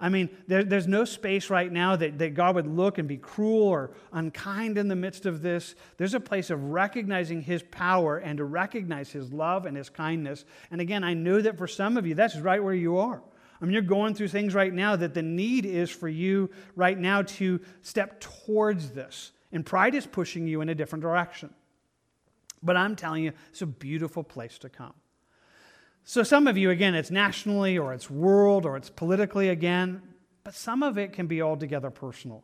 [0.00, 3.18] I mean, there, there's no space right now that, that God would look and be
[3.18, 5.74] cruel or unkind in the midst of this.
[5.98, 10.46] There's a place of recognizing His power and to recognize His love and His kindness.
[10.70, 13.22] And again, I know that for some of you, that's right where you are.
[13.60, 16.98] I mean, you're going through things right now that the need is for you right
[16.98, 19.32] now to step towards this.
[19.52, 21.52] And pride is pushing you in a different direction.
[22.62, 24.94] But I'm telling you, it's a beautiful place to come.
[26.10, 30.02] So, some of you, again, it's nationally or it's world or it's politically again,
[30.42, 32.42] but some of it can be altogether personal.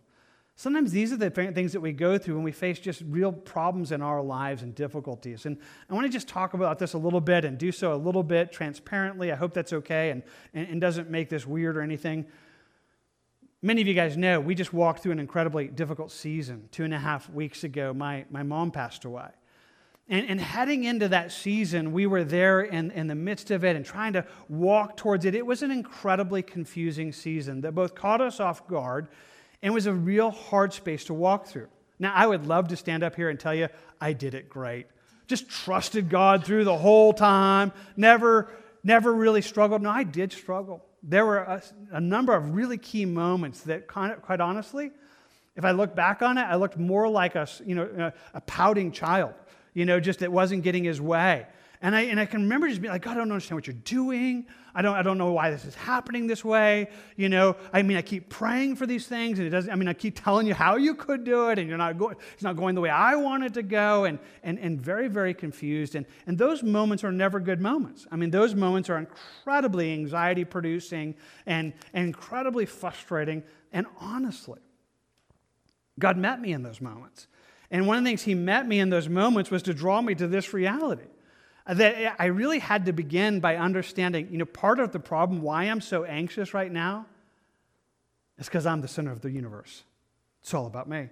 [0.55, 3.91] Sometimes these are the things that we go through when we face just real problems
[3.91, 5.47] in our lives and difficulties.
[5.47, 5.59] And
[5.91, 8.23] I want to just talk about this a little bit and do so a little
[8.23, 9.33] bit transparently.
[9.33, 10.23] I hope that's okay and,
[10.55, 12.25] and, and doesn't make this weird or anything.
[13.63, 16.69] Many of you guys know we just walked through an incredibly difficult season.
[16.71, 19.31] Two and a half weeks ago, my, my mom passed away.
[20.09, 23.75] And, and, heading into that season, we were there in, in the midst of it
[23.75, 25.35] and trying to walk towards it.
[25.35, 29.09] It was an incredibly confusing season that both caught us off guard
[29.63, 31.67] and was a real hard space to walk through.
[31.99, 33.69] Now, I would love to stand up here and tell you
[34.01, 34.87] I did it great.
[35.27, 38.49] just trusted God through the whole time, never,
[38.85, 39.83] never really struggled.
[39.83, 40.85] No, I did struggle.
[41.03, 44.93] There were a, a number of really key moments that, quite honestly,
[45.57, 48.93] if I look back on it, I looked more like a, you know, a pouting
[48.93, 49.33] child,
[49.77, 51.47] you know, just it wasn't getting his way.
[51.83, 53.75] And I, and I can remember just being like, God, I don't understand what you're
[53.85, 54.47] doing.
[54.75, 56.89] I don't, I don't know why this is happening this way.
[57.15, 59.87] You know, I mean, I keep praying for these things, and it doesn't, I mean,
[59.87, 62.57] I keep telling you how you could do it, and you're not going, it's not
[62.57, 65.95] going the way I want it to go, and, and, and very, very confused.
[65.95, 68.07] And, and those moments are never good moments.
[68.11, 71.15] I mean, those moments are incredibly anxiety producing
[71.45, 73.43] and, and incredibly frustrating.
[73.75, 74.61] And honestly,
[75.99, 77.27] God met me in those moments.
[77.71, 80.15] And one of the things He met me in those moments was to draw me
[80.15, 81.09] to this reality
[81.67, 85.43] uh, that I really had to begin by understanding, you know, part of the problem
[85.43, 87.07] why I'm so anxious right now
[88.39, 89.83] is because I'm the center of the universe.
[90.43, 91.09] It's all about me.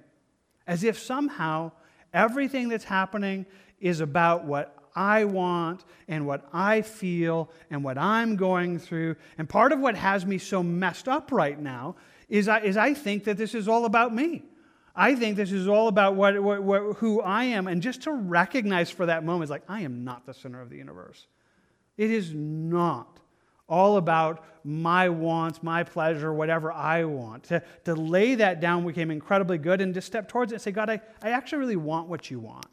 [0.66, 1.72] As if somehow
[2.12, 3.46] everything that's happening
[3.80, 9.16] is about what I want and what I feel and what I'm going through.
[9.38, 11.96] And part of what has me so messed up right now
[12.28, 14.44] is I, is I think that this is all about me.
[14.96, 17.66] I think this is all about what, what, what, who I am.
[17.66, 20.70] And just to recognize for that moment, is like, I am not the center of
[20.70, 21.26] the universe.
[21.96, 23.18] It is not
[23.68, 27.44] all about my wants, my pleasure, whatever I want.
[27.44, 30.70] To, to lay that down became incredibly good and to step towards it and say,
[30.70, 32.66] God, I, I actually really want what you want.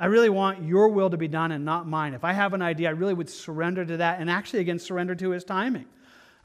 [0.00, 2.14] I really want your will to be done and not mine.
[2.14, 5.14] If I have an idea, I really would surrender to that and actually, again, surrender
[5.16, 5.86] to his timing.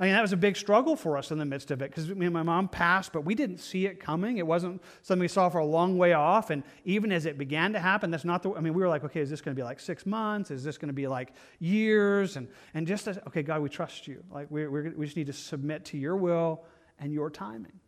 [0.04, 2.10] I mean, that was a big struggle for us in the midst of it because
[2.10, 4.38] me and my mom passed, but we didn't see it coming.
[4.38, 6.50] It wasn't something we saw for a long way off.
[6.50, 9.06] And even as it began to happen, that's not the, I mean, we were like,
[9.06, 10.52] okay, is this going to be like six months?
[10.52, 12.36] Is this going to be like years?
[12.36, 14.22] And, and just as, okay, God, we trust you.
[14.30, 16.66] Like, we we just need to submit to your will
[17.00, 17.80] and your timing.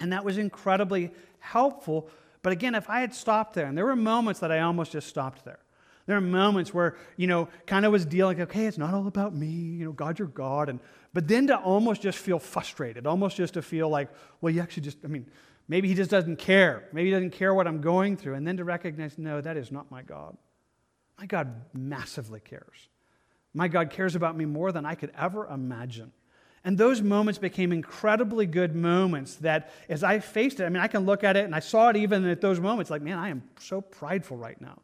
[0.00, 1.10] And that was incredibly
[1.40, 2.08] helpful.
[2.40, 5.08] But again, if I had stopped there, and there were moments that I almost just
[5.08, 5.58] stopped there.
[6.06, 9.34] There are moments where, you know, kind of was dealing, okay, it's not all about
[9.34, 10.70] me, you know, God, you're God.
[10.70, 10.80] And,
[11.14, 14.08] but then to almost just feel frustrated, almost just to feel like,
[14.40, 15.26] well, you actually just, I mean,
[15.68, 16.88] maybe he just doesn't care.
[16.92, 18.34] Maybe he doesn't care what I'm going through.
[18.34, 20.36] And then to recognize, no, that is not my God.
[21.18, 22.88] My God massively cares.
[23.54, 26.12] My God cares about me more than I could ever imagine.
[26.64, 30.88] And those moments became incredibly good moments that as I faced it, I mean, I
[30.88, 33.30] can look at it and I saw it even at those moments like, man, I
[33.30, 34.80] am so prideful right now.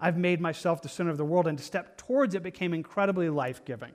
[0.00, 3.28] I've made myself the center of the world, and to step towards it became incredibly
[3.28, 3.92] life giving.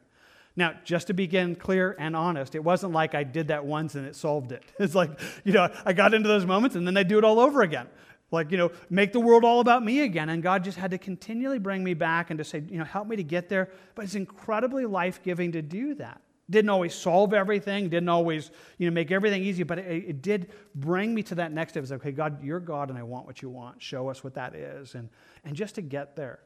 [0.57, 4.05] Now, just to begin clear and honest, it wasn't like I did that once and
[4.07, 4.63] it solved it.
[4.79, 7.39] It's like, you know, I got into those moments and then I do it all
[7.39, 7.87] over again.
[8.31, 10.29] Like, you know, make the world all about me again.
[10.29, 13.07] And God just had to continually bring me back and to say, you know, help
[13.07, 13.69] me to get there.
[13.95, 16.21] But it's incredibly life giving to do that.
[16.49, 20.51] Didn't always solve everything, didn't always, you know, make everything easy, but it, it did
[20.75, 21.81] bring me to that next step.
[21.81, 23.81] It's like, okay, God, you're God and I want what you want.
[23.81, 24.93] Show us what that is.
[24.93, 25.09] And,
[25.43, 26.39] and just to get there.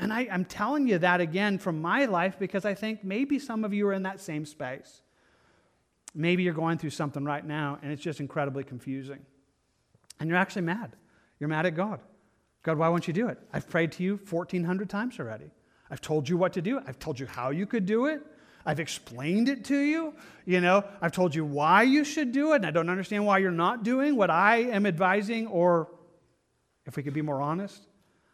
[0.00, 3.64] And I, I'm telling you that again from my life because I think maybe some
[3.64, 5.02] of you are in that same space.
[6.14, 9.20] Maybe you're going through something right now and it's just incredibly confusing.
[10.18, 10.96] And you're actually mad.
[11.38, 12.00] You're mad at God.
[12.62, 13.38] God, why won't you do it?
[13.52, 15.50] I've prayed to you 1,400 times already.
[15.90, 16.80] I've told you what to do.
[16.86, 18.22] I've told you how you could do it.
[18.64, 20.14] I've explained it to you.
[20.46, 23.38] You know, I've told you why you should do it, and I don't understand why
[23.38, 25.88] you're not doing what I am advising, or
[26.86, 27.86] if we could be more honest,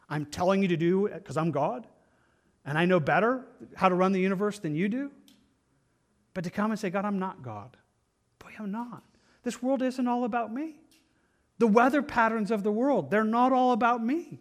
[0.08, 1.86] I'm telling you to do because I'm God,
[2.64, 3.44] and I know better
[3.74, 5.10] how to run the universe than you do.
[6.34, 7.76] But to come and say, God, I'm not God.
[8.38, 9.02] Boy, I'm not.
[9.42, 10.76] This world isn't all about me.
[11.58, 14.40] The weather patterns of the world, they're not all about me.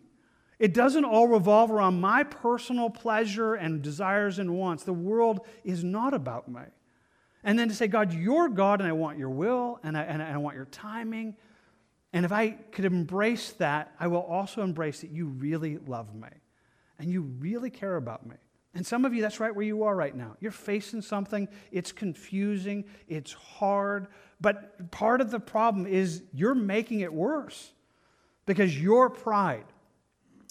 [0.57, 4.83] It doesn't all revolve around my personal pleasure and desires and wants.
[4.83, 6.61] The world is not about me.
[7.43, 10.21] And then to say, God, you're God, and I want your will, and I, and
[10.21, 11.35] I want your timing.
[12.15, 16.29] And if I could embrace that, I will also embrace that you really love me
[16.97, 18.37] and you really care about me.
[18.73, 20.37] And some of you, that's right where you are right now.
[20.39, 24.07] You're facing something, it's confusing, it's hard,
[24.39, 27.73] but part of the problem is you're making it worse
[28.45, 29.65] because your pride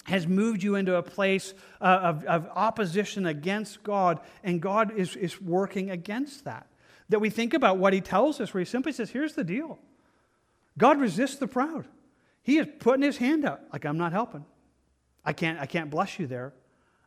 [0.04, 5.16] has moved you into a place uh, of, of opposition against God, and God is,
[5.16, 6.66] is working against that.
[7.08, 9.78] That we think about what he tells us, where he simply says, Here's the deal
[10.78, 11.86] God resists the proud.
[12.42, 14.44] He is putting his hand out, like, I'm not helping.
[15.24, 16.52] I can't, I can't bless you there.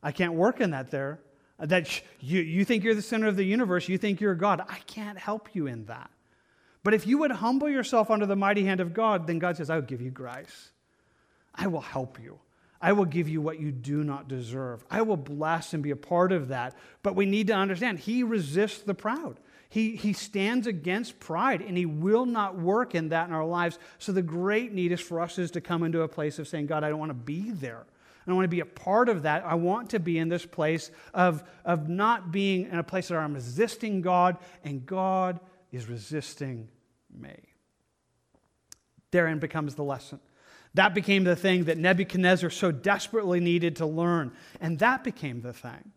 [0.01, 1.19] I can't work in that there.
[1.59, 4.61] That you, you think you're the center of the universe, you think you're God.
[4.67, 6.09] I can't help you in that.
[6.83, 9.69] But if you would humble yourself under the mighty hand of God, then God says,
[9.69, 10.71] I will give you grace.
[11.53, 12.39] I will help you.
[12.79, 14.85] I will give you what you do not deserve.
[14.89, 16.75] I will bless and be a part of that.
[17.01, 19.39] But we need to understand, He resists the proud.
[19.69, 23.77] He, he stands against pride and he will not work in that in our lives.
[23.99, 26.67] So the great need is for us is to come into a place of saying,
[26.67, 27.85] God, I don't want to be there.
[28.27, 29.45] I want to be a part of that.
[29.45, 33.21] I want to be in this place of, of not being in a place where
[33.21, 35.39] I'm resisting God and God
[35.71, 36.67] is resisting
[37.09, 37.35] me.
[39.11, 40.19] Therein becomes the lesson.
[40.73, 44.33] That became the thing that Nebuchadnezzar so desperately needed to learn.
[44.59, 45.93] And that became the thing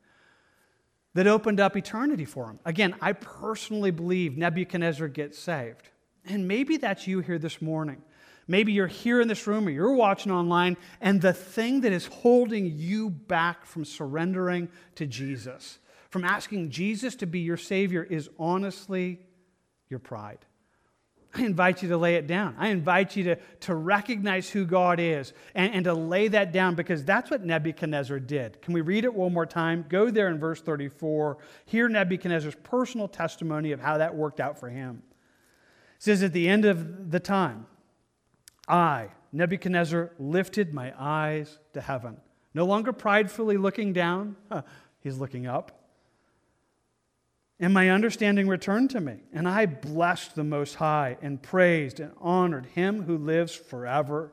[1.15, 2.59] that opened up eternity for him.
[2.65, 5.89] Again, I personally believe Nebuchadnezzar gets saved.
[6.25, 8.03] And maybe that's you here this morning.
[8.47, 12.07] Maybe you're here in this room or you're watching online, and the thing that is
[12.07, 15.79] holding you back from surrendering to Jesus,
[16.11, 19.21] from asking Jesus to be your Savior, is honestly
[19.89, 20.45] your pride.
[21.33, 22.57] I invite you to lay it down.
[22.59, 26.75] I invite you to, to recognize who God is and, and to lay that down
[26.75, 28.61] because that's what Nebuchadnezzar did.
[28.63, 29.85] Can we read it one more time?
[29.89, 31.39] Go there in verse 34.
[31.67, 35.03] Hear Nebuchadnezzar's personal testimony of how that worked out for him.
[35.97, 37.67] It says, At the end of the time,
[38.67, 42.17] I, Nebuchadnezzar, lifted my eyes to heaven.
[42.55, 44.35] No longer pridefully looking down,
[45.01, 45.80] he's looking up.
[47.63, 52.13] And my understanding returned to me, and I blessed the Most High and praised and
[52.19, 54.33] honored him who lives forever.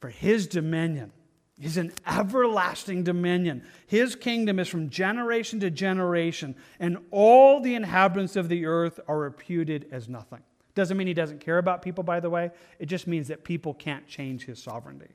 [0.00, 1.12] For his dominion
[1.58, 3.64] is an everlasting dominion.
[3.86, 9.18] His kingdom is from generation to generation, and all the inhabitants of the earth are
[9.18, 10.42] reputed as nothing.
[10.74, 12.50] Doesn't mean he doesn't care about people, by the way.
[12.78, 15.14] It just means that people can't change his sovereignty.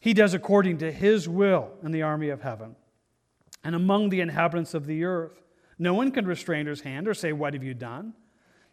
[0.00, 2.74] He does according to his will in the army of heaven
[3.62, 5.40] and among the inhabitants of the earth.
[5.78, 8.14] No one can restrain his hand or say, What have you done?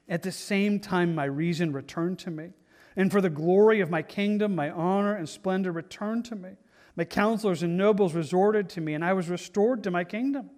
[0.07, 2.49] At the same time, my reason returned to me.
[2.95, 6.51] And for the glory of my kingdom, my honor and splendor returned to me.
[6.95, 10.49] My counselors and nobles resorted to me, and I was restored to my kingdom.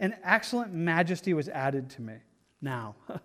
[0.00, 2.14] And excellent majesty was added to me.
[2.60, 2.96] Now,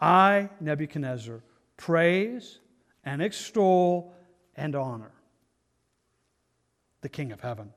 [0.00, 1.42] I, Nebuchadnezzar,
[1.76, 2.58] praise
[3.04, 4.12] and extol
[4.56, 5.12] and honor
[7.02, 7.72] the King of heaven,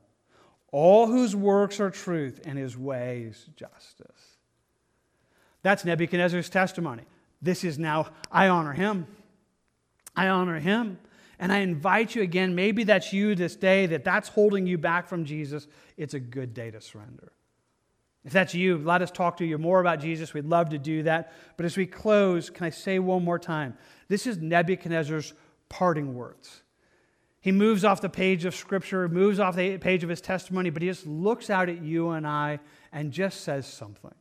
[0.72, 4.38] all whose works are truth and his ways justice.
[5.61, 7.03] That's Nebuchadnezzar's testimony.
[7.41, 9.07] This is now, I honor him.
[10.15, 10.99] I honor him.
[11.39, 15.07] And I invite you again, maybe that's you this day, that that's holding you back
[15.07, 15.67] from Jesus.
[15.95, 17.32] It's a good day to surrender.
[18.26, 20.34] If that's you, let us talk to you more about Jesus.
[20.34, 21.32] We'd love to do that.
[21.55, 23.78] But as we close, can I say one more time?
[24.09, 25.34] This is Nebuchadnezzar's
[25.70, 26.61] parting words.
[27.42, 30.82] He moves off the page of Scripture, moves off the page of his testimony, but
[30.82, 32.60] he just looks out at you and I
[32.92, 34.14] and just says something.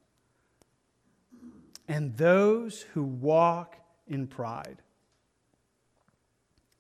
[1.89, 4.83] And those who walk in pride,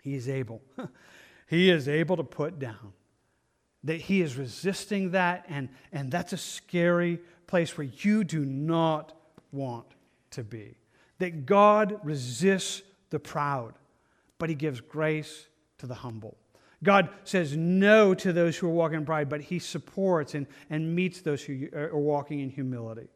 [0.02, 0.62] he is able.
[1.48, 2.92] he is able to put down
[3.84, 9.12] that he is resisting that, and, and that's a scary place where you do not
[9.52, 9.86] want
[10.30, 10.76] to be.
[11.18, 13.74] That God resists the proud,
[14.38, 15.46] but he gives grace
[15.78, 16.36] to the humble.
[16.82, 20.94] God says no to those who are walking in pride, but he supports and, and
[20.94, 23.08] meets those who are walking in humility.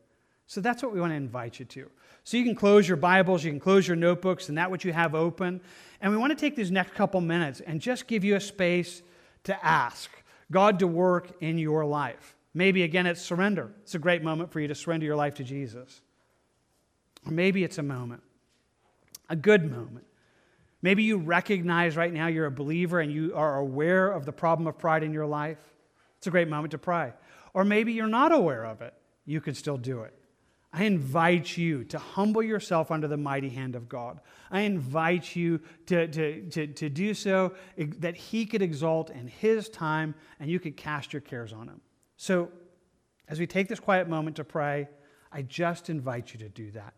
[0.46, 1.90] So that's what we want to invite you to.
[2.24, 4.92] So you can close your Bibles, you can close your notebooks, and that what you
[4.92, 5.60] have open.
[6.00, 9.02] And we want to take these next couple minutes and just give you a space
[9.44, 10.10] to ask.
[10.50, 12.36] God to work in your life.
[12.54, 13.72] Maybe again it's surrender.
[13.82, 16.02] It's a great moment for you to surrender your life to Jesus.
[17.26, 18.22] Or maybe it's a moment,
[19.30, 20.04] a good moment.
[20.82, 24.66] Maybe you recognize right now you're a believer and you are aware of the problem
[24.66, 25.58] of pride in your life.
[26.18, 27.12] It's a great moment to pray.
[27.54, 28.92] Or maybe you're not aware of it.
[29.24, 30.14] You can still do it.
[30.72, 34.20] I invite you to humble yourself under the mighty hand of God.
[34.50, 39.68] I invite you to, to, to, to do so that He could exalt in His
[39.68, 41.80] time and you could cast your cares on Him.
[42.16, 42.50] So,
[43.28, 44.88] as we take this quiet moment to pray,
[45.30, 46.94] I just invite you to do that.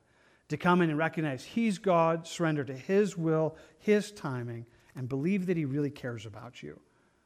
[0.49, 5.47] To come in and recognize He's God, surrender to His will, His timing, and believe
[5.47, 6.79] that He really cares about you.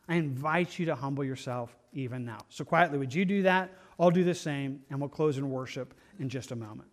[0.08, 2.38] I invite you to humble yourself even now.
[2.48, 3.70] So, quietly, would you do that?
[3.98, 6.88] I'll do the same, and we'll close in worship in just a moment.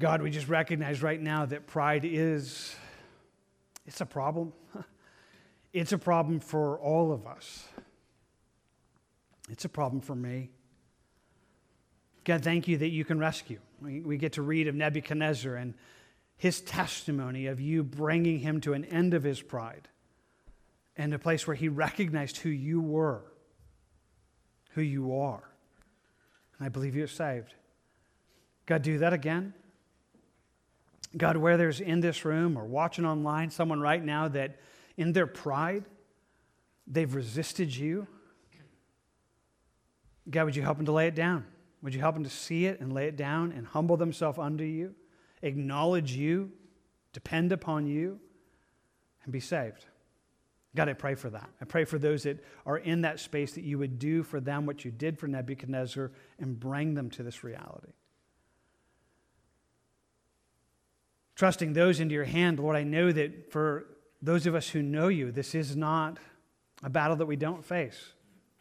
[0.00, 2.74] God, we just recognize right now that pride is
[3.86, 4.52] it's a problem.
[5.72, 7.64] It's a problem for all of us.
[9.48, 10.50] It's a problem for me.
[12.24, 13.60] God, thank you that you can rescue.
[13.80, 15.74] We, we get to read of Nebuchadnezzar and
[16.36, 19.86] his testimony of you bringing him to an end of his pride
[20.96, 23.22] and a place where he recognized who you were,
[24.70, 25.44] who you are.
[26.58, 27.54] And I believe you're saved.
[28.66, 29.54] God, do that again.
[31.16, 34.58] God, where there's in this room or watching online someone right now that
[34.96, 35.84] in their pride
[36.86, 38.06] they've resisted you,
[40.28, 41.44] God, would you help them to lay it down?
[41.82, 44.64] Would you help them to see it and lay it down and humble themselves under
[44.64, 44.94] you,
[45.42, 46.52] acknowledge you,
[47.12, 48.20] depend upon you,
[49.24, 49.86] and be saved?
[50.76, 51.48] God, I pray for that.
[51.60, 54.66] I pray for those that are in that space that you would do for them
[54.66, 57.92] what you did for Nebuchadnezzar and bring them to this reality.
[61.40, 63.86] Trusting those into your hand, Lord, I know that for
[64.20, 66.18] those of us who know you, this is not
[66.82, 68.12] a battle that we don't face.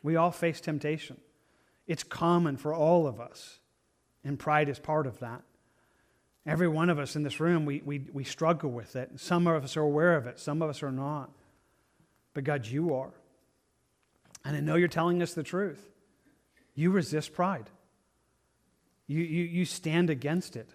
[0.02, 1.18] We all face temptation.
[1.88, 3.60] It's common for all of us,
[4.24, 5.42] and pride is part of that.
[6.46, 9.20] Every one of us in this room, we, we, we struggle with it.
[9.20, 11.32] Some of us are aware of it, some of us are not.
[12.34, 13.12] But God, you are.
[14.46, 15.86] And I know you're telling us the truth.
[16.76, 17.70] You resist pride,
[19.06, 20.70] you, you, you stand against it.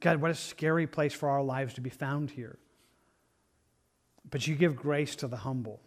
[0.00, 2.58] God, what a scary place for our lives to be found here.
[4.30, 5.80] But you give grace to the humble.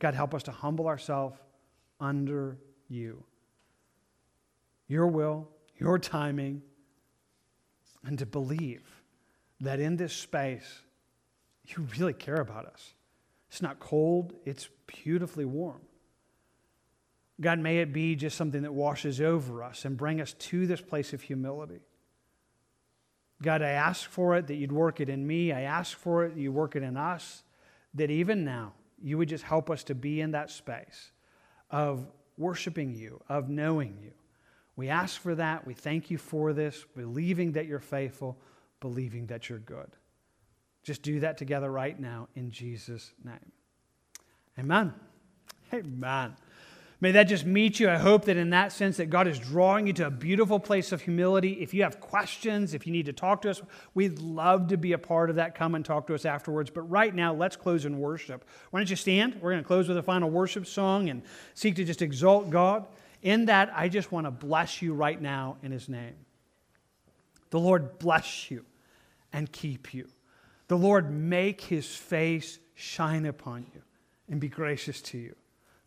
[0.00, 1.38] God, help us to humble ourselves
[2.00, 2.58] under
[2.88, 3.22] you.
[4.88, 6.62] Your will, your timing,
[8.04, 8.82] and to believe
[9.60, 10.80] that in this space,
[11.66, 12.94] you really care about us.
[13.48, 15.82] It's not cold, it's beautifully warm.
[17.40, 20.80] God, may it be just something that washes over us and bring us to this
[20.80, 21.80] place of humility.
[23.42, 25.52] God, I ask for it that you'd work it in me.
[25.52, 27.42] I ask for it that you work it in us.
[27.94, 28.72] That even now,
[29.02, 31.10] you would just help us to be in that space
[31.70, 32.06] of
[32.38, 34.12] worshiping you, of knowing you.
[34.76, 35.66] We ask for that.
[35.66, 38.38] We thank you for this, believing that you're faithful,
[38.80, 39.90] believing that you're good.
[40.82, 43.52] Just do that together right now in Jesus' name.
[44.58, 44.94] Amen.
[45.72, 46.36] Amen.
[47.02, 47.90] May that just meet you.
[47.90, 50.92] I hope that in that sense that God is drawing you to a beautiful place
[50.92, 51.54] of humility.
[51.54, 53.60] If you have questions, if you need to talk to us,
[53.92, 55.56] we'd love to be a part of that.
[55.56, 56.70] Come and talk to us afterwards.
[56.70, 58.44] But right now, let's close in worship.
[58.70, 59.34] Why don't you stand?
[59.40, 61.22] We're going to close with a final worship song and
[61.54, 62.86] seek to just exalt God.
[63.20, 66.14] In that, I just want to bless you right now in his name.
[67.50, 68.64] The Lord bless you
[69.32, 70.06] and keep you.
[70.68, 73.82] The Lord make his face shine upon you
[74.28, 75.34] and be gracious to you.